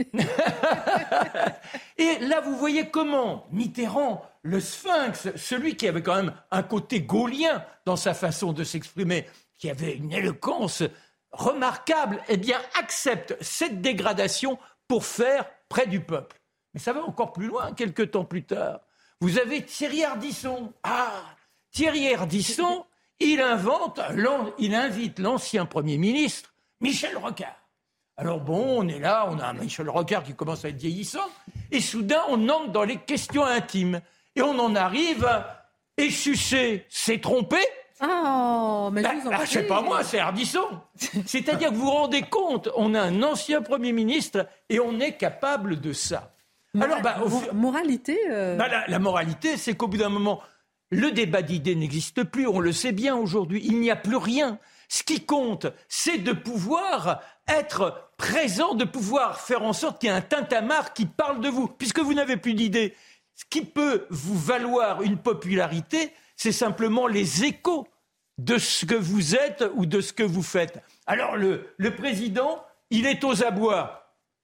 [1.98, 7.00] Et là, vous voyez comment Mitterrand, le sphinx, celui qui avait quand même un côté
[7.00, 9.26] gaulien dans sa façon de s'exprimer,
[9.58, 10.84] qui avait une éloquence
[11.32, 12.40] remarquable, eh
[12.78, 14.56] accepte cette dégradation
[14.86, 16.40] pour faire près du peuple.
[16.74, 18.82] Mais ça va encore plus loin, quelques temps plus tard.
[19.20, 20.72] Vous avez Thierry Ardisson.
[20.82, 21.24] Ah,
[21.72, 22.84] Thierry Ardisson,
[23.20, 24.00] il invente,
[24.58, 27.56] il invite l'ancien Premier ministre, Michel Rocard.
[28.16, 31.28] Alors bon, on est là, on a un Michel Rocard qui commence à être vieillissant,
[31.70, 34.00] et soudain on entre dans les questions intimes.
[34.34, 35.58] Et on en arrive à
[35.96, 37.64] et sucer, c'est tromper
[38.00, 40.62] Oh, mais bah, ah, sais pas moi, c'est Ardisson.
[41.26, 45.16] C'est-à-dire que vous vous rendez compte, on a un ancien Premier ministre et on est
[45.16, 46.32] capable de ça.
[46.80, 47.18] Alors, bah,
[47.52, 50.40] moralité euh, bah, la, moralité, c'est qu'au bout d'un moment,
[50.90, 52.46] le débat d'idées n'existe plus.
[52.46, 53.62] On le sait bien aujourd'hui.
[53.64, 54.58] Il n'y a plus rien.
[54.88, 60.12] Ce qui compte, c'est de pouvoir être présent, de pouvoir faire en sorte qu'il y
[60.12, 61.68] ait un tintamarre qui parle de vous.
[61.68, 62.94] Puisque vous n'avez plus d'idées,
[63.34, 67.86] ce qui peut vous valoir une popularité, c'est simplement les échos
[68.38, 70.82] de ce que vous êtes ou de ce que vous faites.
[71.06, 73.97] Alors le, le président, il est aux abois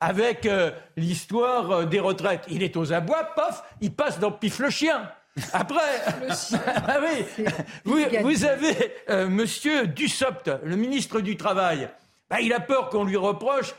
[0.05, 2.45] avec euh, l'histoire euh, des retraites.
[2.51, 5.11] Il est aux abois, pof, il passe dans Pif le chien.
[5.53, 5.81] Après,
[6.87, 11.89] ah oui, vous, avez euh, Monsieur Dussopt, le ministre du Travail.
[12.29, 13.75] Bah, il a peur qu'on lui reproche.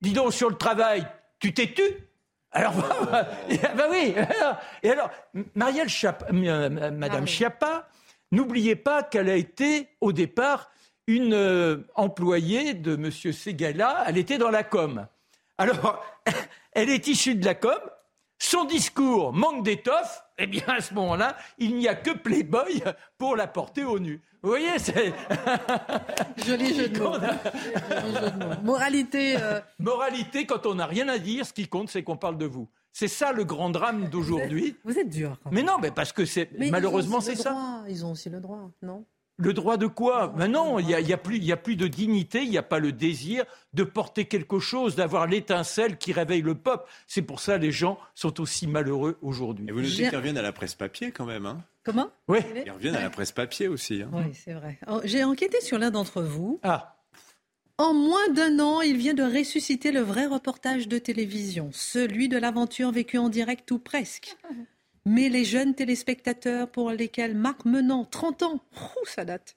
[0.00, 1.06] Dis donc sur le travail,
[1.40, 1.82] tu t'es tu?
[2.52, 3.28] Alors, bah,
[3.76, 4.14] bah oui.
[4.82, 5.10] et alors,
[5.54, 5.88] Marielle
[6.92, 7.88] Madame Chiappa,
[8.32, 10.70] n'oubliez pas qu'elle a été au départ
[11.06, 14.04] une employée de Monsieur Segala.
[14.06, 15.06] Elle était dans la com.
[15.58, 16.02] Alors,
[16.72, 17.78] elle est issue de la com,
[18.38, 22.82] son discours manque d'étoffe, eh bien à ce moment-là, il n'y a que Playboy
[23.18, 24.22] pour la porter au nu.
[24.42, 25.12] Vous voyez, c'est.
[26.46, 27.16] Joli jeu de mots.
[28.62, 29.36] Moralité.
[29.36, 32.46] Euh, Moralité, quand on n'a rien à dire, ce qui compte, c'est qu'on parle de
[32.46, 32.68] vous.
[32.92, 34.76] C'est ça le grand drame d'aujourd'hui.
[34.84, 35.36] Vous êtes dur.
[35.50, 37.82] mais non, mais parce que c'est malheureusement c'est ça.
[37.88, 39.04] Ils ont aussi le droit, non?
[39.38, 40.28] Le droit de quoi?
[40.36, 42.58] Ben non, il n'y a, y a, plus, y a plus de dignité, il n'y
[42.58, 46.90] a pas le désir de porter quelque chose, d'avoir l'étincelle qui réveille le peuple.
[47.06, 49.66] C'est pour ça que les gens sont aussi malheureux aujourd'hui.
[49.68, 51.46] Et vous nous dites qu'ils reviennent à la presse papier quand même.
[51.46, 51.62] Hein?
[51.84, 52.10] Comment?
[52.26, 52.40] Oui.
[52.66, 54.02] Ils reviennent à la presse papier aussi.
[54.02, 54.10] Hein.
[54.12, 54.78] Oui, c'est vrai.
[54.88, 56.60] Oh, j'ai enquêté sur l'un d'entre vous.
[56.62, 56.96] Ah.
[57.78, 62.36] En moins d'un an, il vient de ressusciter le vrai reportage de télévision, celui de
[62.36, 64.36] l'aventure vécue en direct ou presque.
[65.08, 68.60] Mais les jeunes téléspectateurs pour lesquels Marc Menant, 30 ans,
[69.06, 69.56] ça date,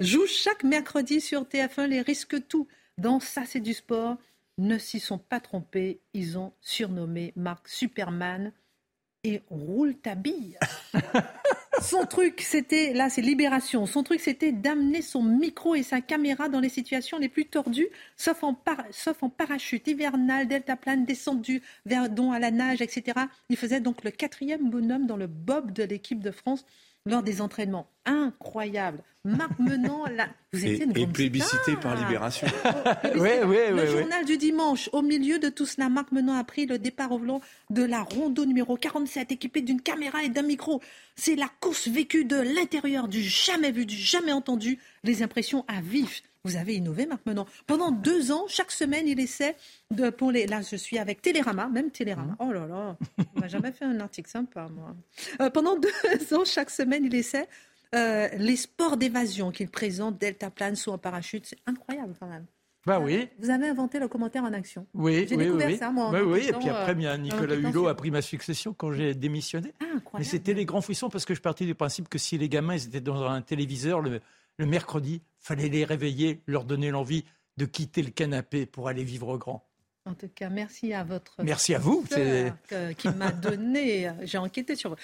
[0.00, 2.66] joue, chaque mercredi sur TF1 les risques tout.
[2.96, 4.16] Dans Ça, c'est du sport.
[4.56, 6.00] Ne s'y sont pas trompés.
[6.14, 8.52] Ils ont surnommé Marc Superman
[9.24, 10.58] et roule ta bille.
[11.80, 16.50] Son truc, c'était, là c'est Libération, son truc c'était d'amener son micro et sa caméra
[16.50, 18.54] dans les situations les plus tordues, sauf en,
[19.30, 23.20] parachute hivernal, deltaplane, descendu, verdon à la nage, etc.
[23.48, 26.66] Il faisait donc le quatrième bonhomme dans le bob de l'équipe de France
[27.06, 27.88] lors des entraînements.
[28.04, 29.02] Incroyable.
[29.24, 32.46] Marc Menant, là, vous étiez une Et, plébiscité par Libération.
[33.14, 33.76] oui, oui, oui.
[33.76, 34.90] Le journal du dimanche.
[34.92, 37.40] Au milieu de tout cela, Marc Menant a pris le départ au volant
[37.70, 40.80] de la rondeau numéro 47, équipé d'une caméra et d'un micro.
[41.14, 44.78] C'est la course vécue de l'intérieur, du jamais vu, du jamais entendu.
[45.04, 46.22] Les impressions à vif.
[46.44, 47.46] Vous avez innové, Marc Menant.
[47.68, 49.54] Pendant deux ans, chaque semaine, il essaie
[49.92, 50.48] de, pour les.
[50.48, 52.32] Là, je suis avec Télérama, même Télérama.
[52.32, 52.36] Mmh.
[52.40, 52.96] Oh là là,
[53.36, 54.96] on m'a jamais fait un article sympa, moi.
[55.40, 55.88] Euh, pendant deux
[56.34, 57.46] ans, chaque semaine, il essaie
[57.94, 61.46] euh, les sports d'évasion qu'il présente, Delta plane, saut en parachute.
[61.46, 62.46] C'est incroyable, quand même.
[62.84, 63.28] Bah oui.
[63.38, 64.84] Vous avez inventé le commentaire en action.
[64.94, 66.10] Oui, j'ai découvert ça, moi.
[66.12, 66.48] Oui, oui.
[66.48, 69.72] Et puis après, euh, Nicolas Hulot a pris ma succession quand j'ai démissionné.
[69.80, 72.48] Ah, Mais c'était les grands frissons parce que je partais du principe que si les
[72.48, 74.20] gamins ils étaient dans un téléviseur le,
[74.58, 77.24] le mercredi, fallait les réveiller, leur donner l'envie
[77.56, 79.68] de quitter le canapé pour aller vivre grand.
[80.04, 81.36] En tout cas, merci à votre.
[81.44, 82.04] Merci à vous.
[82.98, 84.10] qui m'a donné.
[84.22, 84.96] J'ai enquêté sur vous.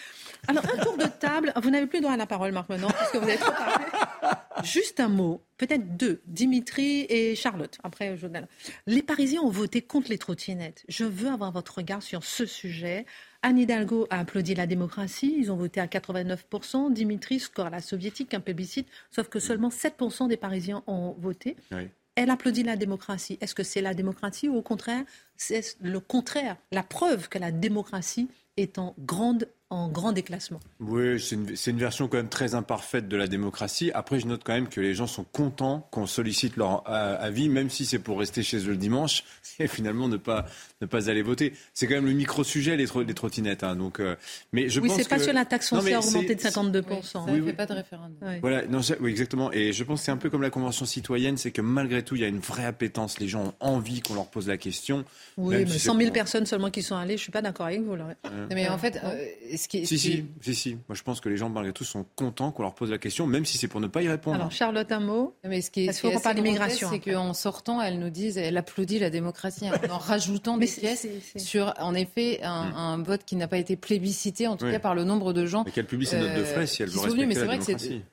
[0.48, 1.52] Alors, un tour de table.
[1.62, 3.86] Vous n'avez plus droit à la parole, Marc, maintenant, vous êtes trop parlé.
[4.64, 6.20] Juste un mot, peut-être deux.
[6.26, 7.78] Dimitri et Charlotte.
[7.84, 8.48] Après, Jonel.
[8.86, 10.84] Les Parisiens ont voté contre les trottinettes.
[10.88, 13.06] Je veux avoir votre regard sur ce sujet.
[13.42, 15.34] Anne Hidalgo a applaudi la démocratie.
[15.38, 16.92] Ils ont voté à 89%.
[16.92, 18.88] Dimitri score la soviétique, un plébiscite.
[19.10, 21.56] Sauf que seulement 7% des Parisiens ont voté.
[21.72, 23.38] Oui elle applaudit la démocratie.
[23.40, 25.04] Est-ce que c'est la démocratie ou au contraire,
[25.36, 30.60] c'est le contraire, la preuve que la démocratie est en grande en grand déclassement.
[30.80, 33.90] Oui, c'est une, une, version quand même très imparfaite de la démocratie.
[33.92, 37.50] Après, je note quand même que les gens sont contents qu'on sollicite leur euh, avis,
[37.50, 39.24] même si c'est pour rester chez eux le dimanche
[39.58, 40.46] et finalement ne pas,
[40.80, 41.52] ne pas aller voter.
[41.74, 43.62] C'est quand même le micro-sujet, les, les trottinettes.
[43.62, 44.16] Hein, donc, euh,
[44.52, 46.84] mais je oui, c'est pas sur la taxe foncière augmentée de 52%.
[46.88, 48.16] Oui, ça ne fait pas de référendum.
[48.40, 49.52] Voilà, non, oui, exactement.
[49.52, 52.14] Et je pense que c'est un peu comme la Convention citoyenne, c'est que malgré tout,
[52.14, 53.20] il y a une vraie appétence.
[53.20, 55.04] Les gens ont envie qu'on leur pose la question.
[55.36, 57.82] Oui, mais 100 000 personnes seulement qui sont allées, je ne suis pas d'accord avec
[57.82, 57.96] vous.
[57.96, 58.06] Là.
[58.50, 59.26] Mais en fait, euh,
[59.58, 60.74] si, si, si, si.
[60.88, 63.26] Moi, je pense que les gens, malgré tout, sont contents qu'on leur pose la question,
[63.26, 64.36] même si c'est pour ne pas y répondre.
[64.36, 66.88] Alors, Charlotte, un mot Mais ce qui est, qu'on parle d'immigration.
[66.90, 71.06] C'est qu'en sortant, elle nous dit, elle applaudit la démocratie en rajoutant des pièces
[71.36, 75.04] sur, en effet, un, vote qui n'a pas été plébiscité, en tout cas par le
[75.04, 75.64] nombre de gens.
[75.64, 77.64] Mais qu'elle publie ses notes de frais si elle veut respecter mais c'est vrai que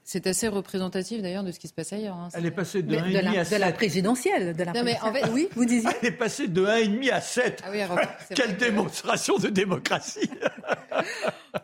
[0.04, 2.16] c'est assez représentatif d'ailleurs de ce qui se passe ailleurs.
[2.16, 3.58] Hein, elle est passée de 1,5 à 7.
[3.58, 4.56] De la présidentielle.
[4.56, 5.90] De la mais en fait, oui, vous disiez.
[6.02, 7.64] Elle est passée de 1,5 à 7.
[7.66, 7.80] Ah oui,
[8.36, 10.30] Quelle démonstration de démocratie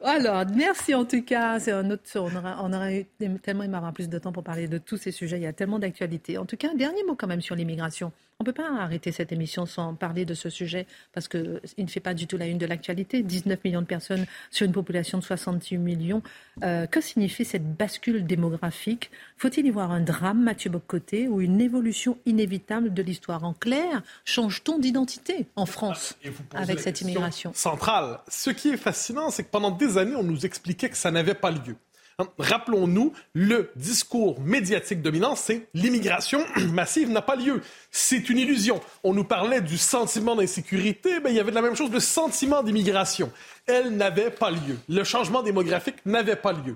[0.03, 1.59] Alors, merci en tout cas.
[1.69, 3.07] Un autre, on aurait, on aurait
[3.41, 5.37] tellement aimé avoir plus de temps pour parler de tous ces sujets.
[5.37, 6.37] Il y a tellement d'actualités.
[6.37, 8.11] En tout cas, un dernier mot quand même sur l'immigration.
[8.41, 11.85] On ne peut pas arrêter cette émission sans parler de ce sujet parce qu'il ne
[11.85, 13.21] fait pas du tout la une de l'actualité.
[13.21, 16.23] 19 millions de personnes sur une population de 68 millions.
[16.63, 19.11] Euh, que signifie cette bascule démographique?
[19.37, 24.01] Faut-il y voir un drame, Mathieu Bocoté, ou une évolution inévitable de l'histoire En clair,
[24.25, 26.17] change-t-on d'identité en France
[26.55, 27.51] avec cette immigration?
[27.53, 28.21] Centrale.
[28.27, 31.35] Ce qui est fascinant, c'est que pendant des années, on nous expliquait que ça n'avait
[31.35, 31.75] pas lieu.
[32.19, 37.61] Hein, rappelons-nous, le discours médiatique dominant, c'est l'immigration massive n'a pas lieu.
[37.89, 38.81] C'est une illusion.
[39.03, 41.99] On nous parlait du sentiment d'insécurité, mais il y avait de la même chose, le
[41.99, 43.31] sentiment d'immigration.
[43.65, 44.77] Elle n'avait pas lieu.
[44.89, 46.75] Le changement démographique n'avait pas lieu.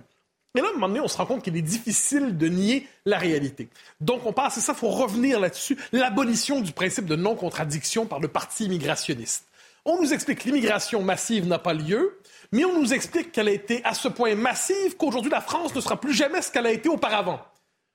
[0.56, 2.88] Et là, à un moment donné, on se rend compte qu'il est difficile de nier
[3.06, 3.68] la réalité.
[4.00, 8.22] Donc, on passe, et ça, il faut revenir là-dessus, l'abolition du principe de non-contradiction par
[8.22, 9.46] le parti immigrationniste.
[9.84, 12.20] On nous explique que l'immigration massive n'a pas lieu,
[12.52, 15.82] mais on nous explique qu'elle a été à ce point massive qu'aujourd'hui la France ne
[15.82, 17.40] sera plus jamais ce qu'elle a été auparavant.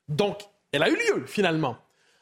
[0.08, 0.40] Donc,
[0.72, 1.76] elle a eu lieu finalement.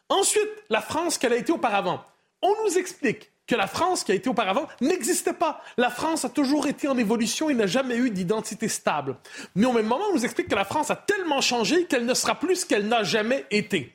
[0.08, 2.02] Ensuite, la France qu'elle a été auparavant.
[2.42, 5.62] On nous explique que la France qui a été auparavant n'existait pas.
[5.76, 9.16] La France a toujours été en évolution et n'a jamais eu d'identité stable.
[9.54, 12.14] Mais au même moment, on nous explique que la France a tellement changé qu'elle ne
[12.14, 13.94] sera plus ce qu'elle n'a jamais été.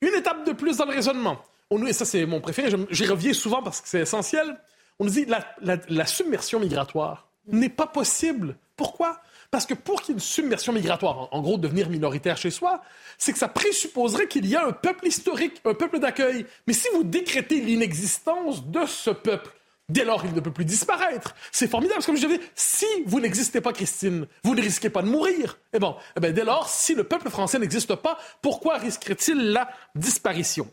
[0.00, 1.42] Une étape de plus dans le raisonnement.
[1.70, 4.58] On nous, et ça c'est mon préféré, j'y reviens souvent parce que c'est essentiel.
[4.98, 8.56] On nous dit la, la submersion migratoire n'est pas possible.
[8.76, 9.20] Pourquoi?
[9.50, 12.82] Parce que pour qu'il y ait une submersion migratoire, en gros devenir minoritaire chez soi,
[13.18, 16.44] c'est que ça présupposerait qu'il y a un peuple historique, un peuple d'accueil.
[16.66, 19.50] Mais si vous décrétez l'inexistence de ce peuple,
[19.88, 21.36] dès lors il ne peut plus disparaître.
[21.52, 24.90] C'est formidable, parce que comme je disais, si vous n'existez pas, Christine, vous ne risquez
[24.90, 25.58] pas de mourir.
[25.72, 29.52] Et eh bon, eh bien, dès lors, si le peuple français n'existe pas, pourquoi risquerait-il
[29.52, 30.68] la disparition?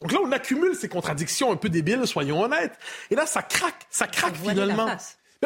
[0.00, 2.78] Donc là, on accumule ces contradictions un peu débiles, soyons honnêtes.
[3.10, 4.88] Et là, ça craque, ça craque finalement.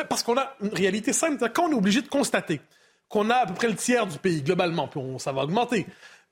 [0.05, 1.49] Parce qu'on a une réalité simple.
[1.53, 2.61] Quand on est obligé de constater
[3.09, 5.86] qu'on a à peu près le tiers du pays globalement, puis ça va augmenter,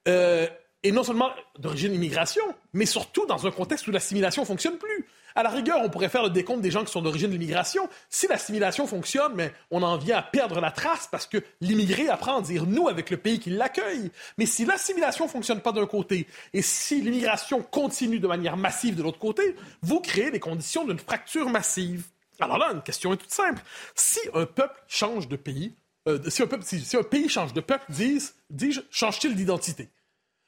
[0.09, 0.47] euh,
[0.83, 5.07] et non seulement d'origine immigration, mais surtout dans un contexte où l'assimilation ne fonctionne plus.
[5.35, 7.89] À la rigueur, on pourrait faire le décompte des gens qui sont d'origine de l'immigration.
[8.09, 12.39] Si l'assimilation fonctionne, mais on en vient à perdre la trace parce que l'immigré apprend
[12.39, 14.11] à dire nous avec le pays qui l'accueille.
[14.39, 18.97] Mais si l'assimilation ne fonctionne pas d'un côté et si l'immigration continue de manière massive
[18.97, 22.05] de l'autre côté, vous créez les conditions d'une fracture massive.
[22.41, 23.63] Alors là, une question est toute simple.
[23.95, 25.75] Si un peuple change de pays,
[26.09, 28.21] euh, si, un peuple, si, un pays change de peuple, dis,
[28.51, 29.91] dis change-t-il d'identité?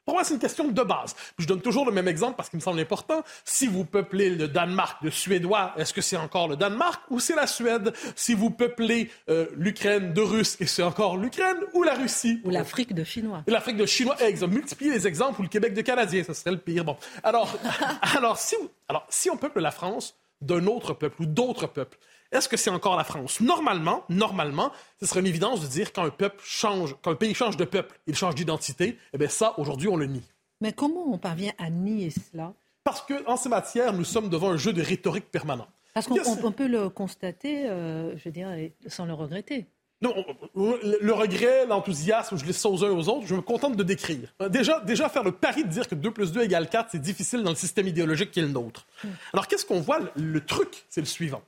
[0.09, 1.15] Pour moi, c'est une question de base.
[1.39, 3.23] je donne toujours le même exemple parce qu'il me semble important.
[3.45, 7.35] Si vous peuplez le Danemark de Suédois, est-ce que c'est encore le Danemark ou c'est
[7.35, 7.93] la Suède?
[8.17, 12.41] Si vous peuplez euh, l'Ukraine de Russes, et c'est encore l'Ukraine ou la Russie?
[12.45, 13.45] Ou l'Afrique de Chinois.
[13.47, 14.55] L'Afrique de Chinois, exemple.
[14.55, 16.87] Multiplier les exemples ou le Québec de Canadiens, ce serait le pire.
[16.87, 16.97] Bon.
[17.23, 17.55] Alors,
[18.17, 18.57] alors, si,
[18.89, 21.99] alors, si on peuple la France, d'un autre peuple ou d'autres peuples.
[22.31, 23.41] Est-ce que c'est encore la France?
[23.41, 24.71] Normalement, normalement,
[25.01, 27.65] ce serait une évidence de dire quand un peuple change, quand un pays change de
[27.65, 28.99] peuple, il change d'identité.
[29.15, 30.23] Eh bien, ça, aujourd'hui, on le nie.
[30.61, 32.53] Mais comment on parvient à nier cela?
[32.85, 35.69] Parce qu'en ces matières, nous sommes devant un jeu de rhétorique permanent.
[35.95, 38.49] Parce qu'on peut le constater, euh, je veux dire,
[38.87, 39.67] sans le regretter.
[40.01, 40.15] Non,
[40.55, 44.33] le regret, l'enthousiasme, je laisse ça aux uns aux autres, je me contente de décrire.
[44.41, 47.01] Euh, déjà, déjà faire le pari de dire que 2 plus 2 égale 4, c'est
[47.01, 48.87] difficile dans le système idéologique qui est le nôtre.
[49.03, 49.09] Hmm.
[49.33, 49.99] Alors, qu'est-ce qu'on voit?
[50.15, 51.43] Le truc, c'est le suivant.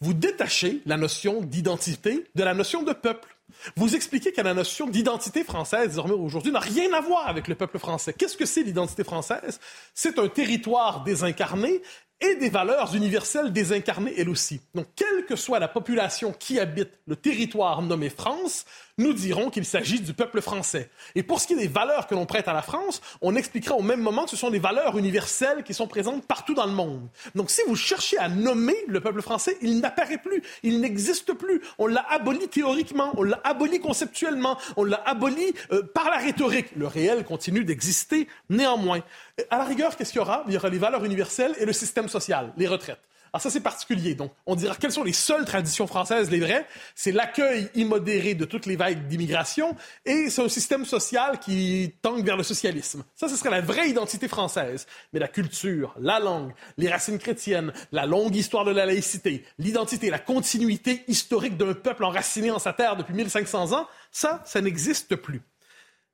[0.00, 3.34] Vous détachez la notion d'identité de la notion de peuple.
[3.76, 7.54] Vous expliquez que la notion d'identité française, désormais aujourd'hui, n'a rien à voir avec le
[7.54, 8.12] peuple français.
[8.12, 9.60] Qu'est-ce que c'est l'identité française?
[9.94, 11.82] C'est un territoire désincarné
[12.20, 14.60] et des valeurs universelles désincarnées elles aussi.
[14.74, 18.64] Donc, quelle que soit la population qui habite le territoire nommé France,
[18.98, 20.90] nous dirons qu'il s'agit du peuple français.
[21.14, 23.74] Et pour ce qui est des valeurs que l'on prête à la France, on expliquera
[23.74, 26.72] au même moment que ce sont des valeurs universelles qui sont présentes partout dans le
[26.72, 27.08] monde.
[27.34, 31.60] Donc si vous cherchez à nommer le peuple français, il n'apparaît plus, il n'existe plus.
[31.78, 36.76] On l'a aboli théoriquement, on l'a aboli conceptuellement, on l'a aboli euh, par la rhétorique.
[36.76, 39.02] Le réel continue d'exister néanmoins.
[39.50, 40.44] À la rigueur, qu'est-ce qu'il y aura?
[40.46, 43.00] Il y aura les valeurs universelles et le système social, les retraites.
[43.34, 44.14] Alors ça, c'est particulier.
[44.14, 46.64] Donc, on dira quelles sont les seules traditions françaises, les vraies.
[46.94, 49.74] C'est l'accueil immodéré de toutes les vagues d'immigration
[50.06, 53.02] et c'est un système social qui tangue vers le socialisme.
[53.16, 54.86] Ça, ce serait la vraie identité française.
[55.12, 60.10] Mais la culture, la langue, les racines chrétiennes, la longue histoire de la laïcité, l'identité,
[60.10, 65.16] la continuité historique d'un peuple enraciné en sa terre depuis 1500 ans, ça, ça n'existe
[65.16, 65.42] plus.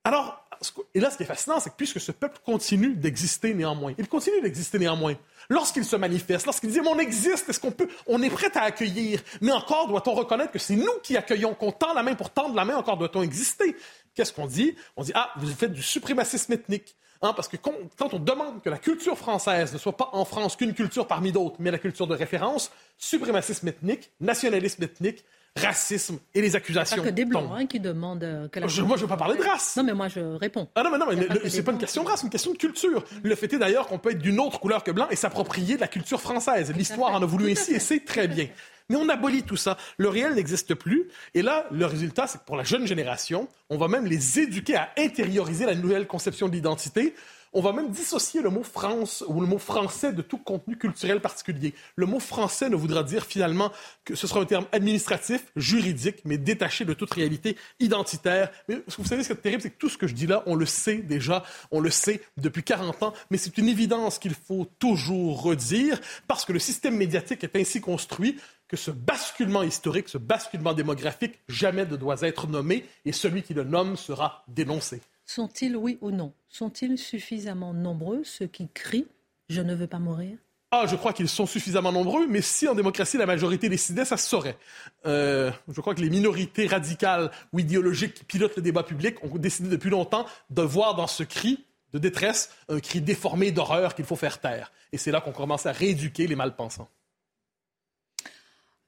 [0.04, 0.46] Alors,
[0.94, 4.08] et là, ce qui est fascinant, c'est que puisque ce peuple continue d'exister néanmoins, il
[4.08, 5.14] continue d'exister néanmoins,
[5.48, 9.22] lorsqu'il se manifeste, lorsqu'il dit, on existe, est-ce qu'on peut, on est prêt à accueillir,
[9.40, 12.54] mais encore doit-on reconnaître que c'est nous qui accueillons, qu'on tend la main pour tendre
[12.54, 13.76] la main, encore doit-on exister.
[14.14, 14.74] Qu'est-ce qu'on dit?
[14.96, 16.96] On dit, ah, vous faites du suprémacisme ethnique.
[17.22, 17.74] Hein, parce que quand,
[18.14, 21.56] on demande que la culture française ne soit pas en France qu'une culture parmi d'autres,
[21.58, 25.22] mais la culture de référence, suprémacisme ethnique, nationalisme ethnique,
[25.56, 27.02] racisme et les accusations.
[27.02, 28.66] Pas que des blancs hein, qui demandent euh, que la...
[28.66, 29.76] je, Moi, je ne veux pas parler de race.
[29.76, 30.68] Non, mais moi, je réponds.
[30.74, 32.58] Ah non, mais non, mais c'est pas une question de race, c'est une question de
[32.58, 33.04] culture.
[33.22, 35.80] Le fait est d'ailleurs qu'on peut être d'une autre couleur que blanc et s'approprier de
[35.80, 36.72] la culture française.
[36.76, 38.48] L'histoire en a voulu ainsi et c'est très bien.
[38.88, 39.76] Mais on abolit tout ça.
[39.98, 41.08] Le réel n'existe plus.
[41.34, 44.74] Et là, le résultat, c'est que pour la jeune génération, on va même les éduquer
[44.74, 47.14] à intérioriser la nouvelle conception de l'identité
[47.52, 51.20] on va même dissocier le mot France ou le mot français de tout contenu culturel
[51.20, 51.74] particulier.
[51.96, 53.72] Le mot français ne voudra dire finalement
[54.04, 58.50] que ce sera un terme administratif, juridique, mais détaché de toute réalité identitaire.
[58.68, 60.42] Mais vous savez, ce qui est terrible, c'est que tout ce que je dis là,
[60.46, 64.34] on le sait déjà, on le sait depuis 40 ans, mais c'est une évidence qu'il
[64.34, 68.36] faut toujours redire parce que le système médiatique est ainsi construit
[68.68, 73.52] que ce basculement historique, ce basculement démographique, jamais ne doit être nommé et celui qui
[73.52, 75.00] le nomme sera dénoncé.
[75.32, 79.02] Sont-ils, oui ou non, sont-ils suffisamment nombreux, ceux qui crient⁇
[79.48, 80.32] Je ne veux pas mourir⁇
[80.72, 84.16] ah, je crois qu'ils sont suffisamment nombreux, mais si en démocratie la majorité décidait, ça
[84.16, 84.56] se saurait.
[85.04, 89.36] Euh, je crois que les minorités radicales ou idéologiques qui pilotent le débat public ont
[89.36, 94.04] décidé depuis longtemps de voir dans ce cri de détresse un cri déformé d'horreur qu'il
[94.04, 94.72] faut faire taire.
[94.92, 96.88] Et c'est là qu'on commence à rééduquer les malpensants.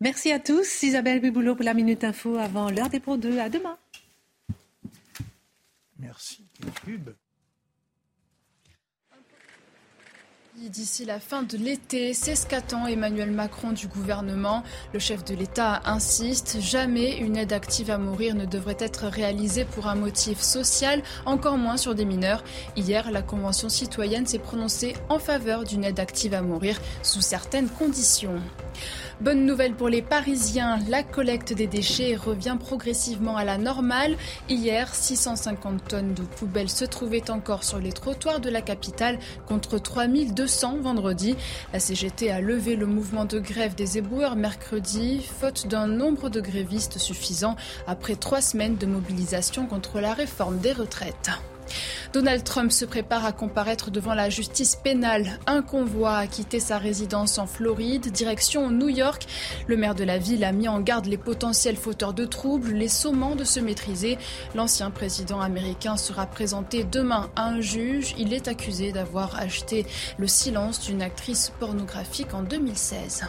[0.01, 0.82] Merci à tous.
[0.84, 3.38] Isabelle Biboulot pour la Minute Info avant l'heure des Pro 2.
[3.38, 3.76] À demain.
[6.03, 6.48] Merci.
[10.70, 14.62] D'ici la fin de l'été, c'est ce qu'attend Emmanuel Macron du gouvernement.
[14.92, 19.64] Le chef de l'État insiste, jamais une aide active à mourir ne devrait être réalisée
[19.64, 22.44] pour un motif social, encore moins sur des mineurs.
[22.76, 27.68] Hier, la Convention citoyenne s'est prononcée en faveur d'une aide active à mourir sous certaines
[27.68, 28.40] conditions.
[29.20, 34.16] Bonne nouvelle pour les Parisiens, la collecte des déchets revient progressivement à la normale.
[34.48, 39.78] Hier, 650 tonnes de poubelles se trouvaient encore sur les trottoirs de la capitale contre
[39.78, 41.36] 3200 vendredi.
[41.72, 46.40] La CGT a levé le mouvement de grève des éboueurs mercredi, faute d'un nombre de
[46.40, 51.30] grévistes suffisant après trois semaines de mobilisation contre la réforme des retraites.
[52.12, 55.38] Donald Trump se prépare à comparaître devant la justice pénale.
[55.46, 59.26] Un convoi a quitté sa résidence en Floride, direction New York.
[59.66, 62.88] Le maire de la ville a mis en garde les potentiels fauteurs de troubles, les
[62.88, 64.18] sommant de se maîtriser.
[64.54, 68.14] L'ancien président américain sera présenté demain à un juge.
[68.18, 69.86] Il est accusé d'avoir acheté
[70.18, 73.24] le silence d'une actrice pornographique en 2016.